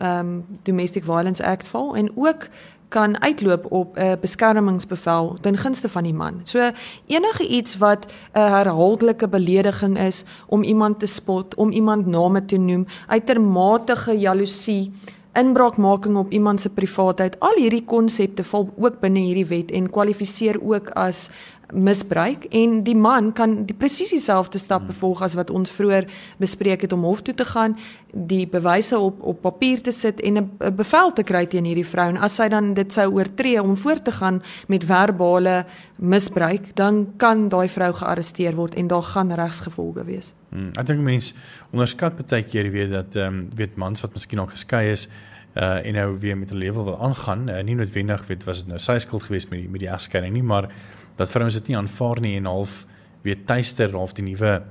um 0.01 0.45
Domestic 0.63 1.03
Violence 1.03 1.45
Act 1.45 1.67
val 1.67 1.95
en 1.95 2.11
ook 2.15 2.47
kan 2.91 3.15
uitloop 3.21 3.65
op 3.71 3.95
'n 3.97 4.01
uh, 4.01 4.11
beskermingsbevel 4.21 5.37
ten 5.41 5.57
gunste 5.57 5.89
van 5.89 6.03
die 6.03 6.13
man. 6.13 6.41
So 6.43 6.71
enige 7.07 7.47
iets 7.47 7.77
wat 7.77 8.05
'n 8.05 8.39
uh, 8.39 8.49
herhaaldelike 8.57 9.27
belediging 9.27 9.97
is 9.99 10.23
om 10.47 10.63
iemand 10.63 10.99
te 10.99 11.05
spot, 11.05 11.55
om 11.55 11.71
iemand 11.71 12.05
name 12.05 12.45
te 12.45 12.57
noem, 12.57 12.85
uitermate 13.07 14.17
jaloesie, 14.17 14.91
inbraakmaking 15.33 16.17
op 16.17 16.31
iemand 16.31 16.61
se 16.61 16.69
privaatheid, 16.69 17.39
al 17.39 17.55
hierdie 17.55 17.85
konsepte 17.85 18.43
val 18.43 18.69
ook 18.77 18.99
binne 18.99 19.19
hierdie 19.19 19.45
wet 19.45 19.71
en 19.71 19.89
kwalifiseer 19.89 20.59
ook 20.61 20.89
as 20.89 21.29
misbruik 21.71 22.45
en 22.51 22.83
die 22.83 22.95
man 22.95 23.31
kan 23.33 23.65
die 23.65 23.75
presies 23.77 24.11
dieselfde 24.13 24.59
stappe 24.59 24.93
volg 24.93 25.21
as 25.21 25.35
wat 25.39 25.49
ons 25.49 25.71
vroeër 25.71 26.07
bespreek 26.41 26.85
het 26.85 26.93
om 26.93 27.03
hof 27.07 27.21
toe 27.21 27.33
te 27.33 27.45
gaan, 27.45 27.77
die 28.11 28.47
bewyse 28.47 28.97
op 28.99 29.21
op 29.21 29.41
papier 29.41 29.81
te 29.81 29.91
sit 29.91 30.21
en 30.21 30.37
'n 30.37 30.49
'n 30.59 30.75
bevel 30.75 31.13
te 31.13 31.23
kry 31.23 31.45
teen 31.45 31.65
hierdie 31.65 31.85
vrou 31.85 32.09
en 32.09 32.17
as 32.17 32.35
sy 32.35 32.47
dan 32.49 32.73
dit 32.73 32.93
sou 32.93 33.11
oortree 33.13 33.61
om 33.61 33.77
voort 33.77 34.05
te 34.05 34.11
gaan 34.11 34.41
met 34.67 34.83
verbale 34.83 35.65
misbruik, 35.95 36.75
dan 36.75 37.13
kan 37.17 37.47
daai 37.49 37.69
vrou 37.69 37.93
gearresteer 37.93 38.55
word 38.55 38.75
en 38.75 38.87
daar 38.87 39.03
gaan 39.03 39.31
regsgevolge 39.31 40.03
wees. 40.05 40.35
Hmm, 40.49 40.71
ek 40.79 40.87
dink 40.87 40.99
mense 40.99 41.33
onderskat 41.71 42.27
baie 42.27 42.43
keer 42.43 42.71
weet 42.71 42.89
dat 42.89 43.15
ehm 43.15 43.27
um, 43.27 43.49
weet 43.55 43.75
mans 43.75 44.01
wat 44.01 44.13
miskien 44.13 44.39
al 44.39 44.47
geskei 44.47 44.91
is 44.91 45.07
uh 45.55 45.85
en 45.85 45.93
nou 45.93 46.19
weer 46.19 46.37
met 46.37 46.51
'n 46.51 46.55
lewe 46.55 46.83
wil 46.83 46.99
aangaan, 47.01 47.49
uh, 47.49 47.63
nie 47.63 47.75
noodwendig 47.75 48.27
weet 48.27 48.43
was 48.43 48.57
dit 48.57 48.67
nou 48.67 48.79
sy 48.79 48.97
skuld 48.97 49.23
geweest 49.23 49.49
met 49.49 49.59
die 49.59 49.69
met 49.69 49.79
die 49.79 49.89
egskeiding 49.89 50.33
nie, 50.33 50.43
maar 50.43 50.69
dat 51.15 51.29
vrouens 51.29 51.53
dit 51.53 51.67
nie 51.67 51.77
aanvaar 51.77 52.21
nie 52.21 52.35
en 52.37 52.45
half 52.45 52.85
weet 53.21 53.47
tuister 53.47 53.91
half 53.91 54.13
die 54.13 54.23
nuwe 54.23 54.61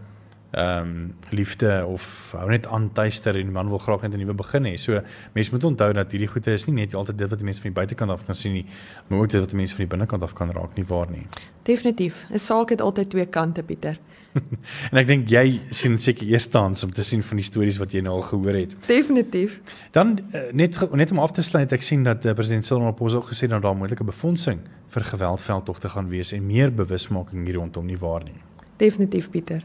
ehm 0.50 0.86
um, 0.86 1.14
liefde 1.30 1.86
of 1.86 2.34
hou 2.36 2.48
net 2.50 2.66
aan 2.66 2.88
tuister 2.92 3.36
en 3.38 3.46
die 3.46 3.54
man 3.54 3.68
wil 3.68 3.78
graag 3.78 4.02
net 4.02 4.14
'n 4.14 4.18
nuwe 4.18 4.34
begin 4.34 4.64
hê. 4.64 4.74
So 4.74 5.00
mense 5.32 5.50
moet 5.52 5.64
onthou 5.64 5.92
dat 5.92 6.10
hierdie 6.10 6.28
goeie 6.28 6.52
is 6.52 6.66
nie 6.66 6.74
net 6.74 6.94
altyd 6.94 7.18
dit 7.18 7.30
wat 7.30 7.42
mense 7.42 7.62
van 7.62 7.70
die 7.70 7.80
buitekant 7.80 8.10
af 8.10 8.24
kan 8.26 8.34
sien 8.34 8.52
nie, 8.52 8.66
maar 9.06 9.18
ook 9.18 9.28
dit 9.28 9.40
wat 9.40 9.52
mense 9.52 9.74
van 9.76 9.84
die 9.84 9.96
binnekant 9.96 10.22
af 10.22 10.32
kan 10.32 10.50
raak 10.50 10.74
nie 10.74 10.84
waar 10.84 11.10
nie. 11.10 11.26
Definitief. 11.62 12.26
'n 12.30 12.38
Saak 12.38 12.70
het 12.70 12.80
altyd 12.80 13.10
twee 13.10 13.26
kante, 13.26 13.62
Pieter. 13.62 13.98
en 14.90 15.00
ek 15.00 15.08
dink 15.08 15.30
jy 15.30 15.60
sien 15.74 15.96
seker 15.98 16.28
eerstehands 16.28 16.84
om 16.86 16.92
te 16.94 17.04
sien 17.06 17.22
van 17.26 17.40
die 17.40 17.46
stories 17.46 17.80
wat 17.82 17.94
jy 17.94 18.02
nou 18.06 18.18
al 18.18 18.26
gehoor 18.28 18.58
het. 18.58 18.76
Definitief. 18.86 19.58
Dan 19.96 20.18
uh, 20.18 20.46
net 20.52 20.78
net 20.94 21.14
om 21.14 21.22
af 21.22 21.34
te 21.36 21.42
sluit, 21.46 21.72
ek 21.72 21.82
sien 21.86 22.06
dat 22.06 22.24
uh, 22.26 22.36
president 22.38 22.66
Cyril 22.66 22.84
Ramaphosa 22.84 23.20
ook 23.20 23.32
gesê 23.32 23.50
dat 23.50 23.64
daar 23.66 23.76
moontlike 23.76 24.06
befondsing 24.06 24.62
vir 24.94 25.06
geweldveldtogte 25.10 25.90
gaan 25.96 26.08
wees 26.12 26.32
en 26.36 26.46
meer 26.46 26.72
bewusmaking 26.74 27.46
hier 27.46 27.58
rondom 27.60 27.86
nie 27.86 27.98
waar 27.98 28.24
nie. 28.26 28.38
Definitief, 28.80 29.30
Pieter. 29.30 29.64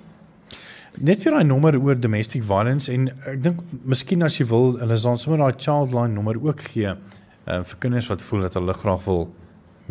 Net 0.96 1.24
vir 1.26 1.36
daai 1.36 1.48
nommer 1.48 1.76
oor 1.76 1.98
domestic 2.00 2.44
violence 2.48 2.92
en 2.92 3.10
ek 3.28 3.42
dink 3.44 3.64
miskien 3.84 4.24
as 4.24 4.40
jy 4.40 4.48
wil, 4.48 4.78
hulle 4.80 4.98
sal 5.02 5.20
sommer 5.20 5.44
daai 5.44 5.60
childline 5.60 6.16
nommer 6.16 6.40
ook 6.40 6.64
gee 6.72 6.94
uh, 6.94 7.62
vir 7.62 7.80
kinders 7.84 8.08
wat 8.12 8.24
voel 8.24 8.48
dat 8.48 8.56
hulle 8.60 8.74
graag 8.74 9.04
wil 9.08 9.26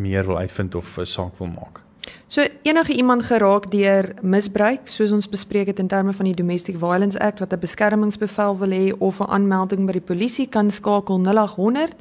meer 0.01 0.25
wil 0.27 0.41
uitvind 0.41 0.75
of 0.75 0.99
'n 0.99 1.07
saak 1.07 1.37
wil 1.39 1.53
maak. 1.53 1.84
So 2.27 2.47
enige 2.63 2.93
iemand 2.93 3.23
geraak 3.23 3.71
deur 3.71 4.15
misbruik, 4.23 4.89
soos 4.89 5.11
ons 5.11 5.29
bespreek 5.29 5.67
het 5.67 5.79
in 5.79 5.89
terme 5.89 6.13
van 6.13 6.25
die 6.25 6.35
Domestic 6.35 6.79
Violence 6.79 7.19
Act 7.19 7.39
wat 7.39 7.53
'n 7.53 7.59
beskermingsbevel 7.59 8.59
wil 8.59 8.71
hê 8.71 8.93
of 8.99 9.21
'n 9.21 9.31
aanmelding 9.31 9.87
by 9.87 9.93
die 9.93 10.01
polisie 10.01 10.49
kan 10.49 10.71
skakel 10.71 11.19
0800 11.19 11.95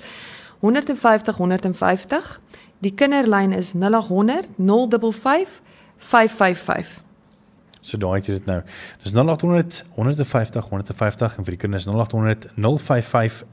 150 0.59 1.35
150. 1.37 2.41
Die 2.79 2.93
kinderlyn 2.93 3.51
is 3.51 3.73
0800 3.73 4.47
055 4.57 5.61
555. 5.97 7.03
So 7.81 7.97
daai 7.97 8.15
het 8.15 8.25
jy 8.25 8.33
dit 8.33 8.45
nou. 8.45 8.61
Dis 9.03 9.11
0800 9.11 9.85
150 9.95 10.69
150 10.69 11.37
en 11.37 11.43
vir 11.43 11.51
die 11.51 11.59
kinders 11.59 11.85
0800 11.85 12.47
055 12.55 13.43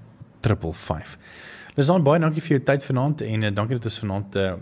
555. 0.40 1.18
Lisan 1.76 2.02
baie 2.02 2.20
dankie 2.20 2.42
vir 2.42 2.56
jou 2.56 2.60
tyd 2.66 2.84
vanaand 2.84 3.22
en 3.26 3.46
uh, 3.46 3.54
dankie 3.54 3.78
dat 3.78 3.88
ons 3.90 3.98
vanaand 4.02 4.36
uh, 4.36 4.52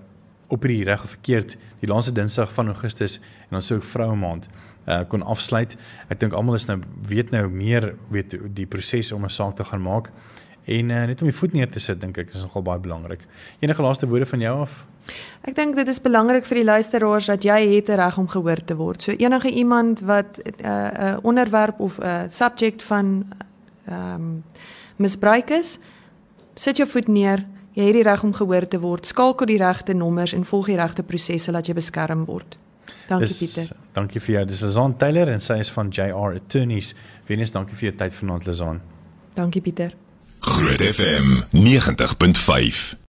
op 0.48 0.64
hierdie 0.64 0.84
reg 0.84 1.02
of 1.02 1.14
verkeerd 1.16 1.56
die 1.80 1.88
laaste 1.88 2.12
Dinsdag 2.12 2.52
van 2.52 2.72
Augustus 2.72 3.18
en 3.48 3.58
dan 3.58 3.62
sou 3.62 3.80
vroue 3.80 4.16
maand 4.16 4.48
uh, 4.88 5.00
kon 5.08 5.22
afsluit. 5.22 5.76
Ek 6.08 6.20
dink 6.20 6.32
almal 6.36 6.58
is 6.58 6.66
nou 6.68 6.80
weet 7.08 7.30
nou 7.34 7.46
meer 7.52 7.94
weet 8.12 8.36
die 8.56 8.66
proses 8.66 9.12
om 9.12 9.24
'n 9.24 9.30
saak 9.30 9.56
te 9.56 9.64
gaan 9.64 9.82
maak 9.82 10.10
en 10.64 10.90
uh, 10.90 11.04
net 11.06 11.20
om 11.20 11.28
die 11.28 11.36
voet 11.36 11.52
neer 11.52 11.70
te 11.70 11.80
sit 11.80 12.00
dink 12.00 12.18
ek 12.18 12.34
is 12.34 12.42
nogal 12.42 12.62
baie 12.62 12.80
belangrik. 12.80 13.20
Enige 13.60 13.82
laaste 13.82 14.08
woorde 14.08 14.26
van 14.26 14.40
jou 14.40 14.60
af? 14.60 14.84
Ek 15.42 15.54
dink 15.56 15.76
dit 15.76 15.88
is 15.88 16.00
belangrik 16.00 16.44
vir 16.46 16.60
die 16.60 16.64
luisteraars 16.68 17.26
dat 17.26 17.44
jy 17.44 17.58
het 17.74 17.88
'n 17.88 18.00
reg 18.00 18.18
om 18.18 18.28
gehoor 18.28 18.64
te 18.64 18.76
word. 18.76 19.02
So 19.02 19.12
enige 19.12 19.50
iemand 19.50 20.00
wat 20.00 20.38
'n 20.38 20.64
uh, 20.64 20.90
uh, 20.92 21.16
onderwerp 21.22 21.80
of 21.80 21.98
'n 21.98 22.04
uh, 22.04 22.22
subject 22.28 22.82
van 22.82 23.26
ehm 23.86 24.14
um, 24.14 24.44
misbruik 24.96 25.50
is, 25.50 25.78
sit 26.54 26.76
jou 26.76 26.88
voet 26.88 27.08
neer. 27.08 27.44
Jy 27.78 27.84
het 27.86 27.94
die 27.94 28.02
reg 28.02 28.22
om 28.26 28.32
gehoor 28.34 28.64
te 28.68 28.80
word. 28.82 29.06
Skakel 29.06 29.46
die 29.46 29.58
regte 29.60 29.94
nommers 29.94 30.32
en 30.34 30.42
volg 30.48 30.66
die 30.72 30.76
regte 30.80 31.04
prosesse 31.06 31.52
dat 31.54 31.68
jy 31.70 31.76
beskerm 31.78 32.24
word. 32.26 32.56
Dankie 33.08 33.28
Dis- 33.30 33.38
Pieter. 33.38 33.70
Dankie 33.94 34.20
vir 34.20 34.34
jou. 34.34 34.44
Dis 34.50 34.60
Lazan 34.66 34.96
Taylor 34.98 35.28
en 35.30 35.40
sy 35.40 35.60
is 35.62 35.70
van 35.70 35.88
JR 35.94 36.34
Attorneys. 36.40 36.94
Venus, 37.30 37.52
dankie 37.54 37.76
vir 37.78 37.90
jou 37.90 37.96
tyd 38.02 38.12
vanaand 38.18 38.46
Lazan. 38.50 38.80
Dankie 39.38 39.62
Pieter. 39.62 39.94
Groot 40.40 40.82
FM 40.82 41.38
90.5 41.54 42.98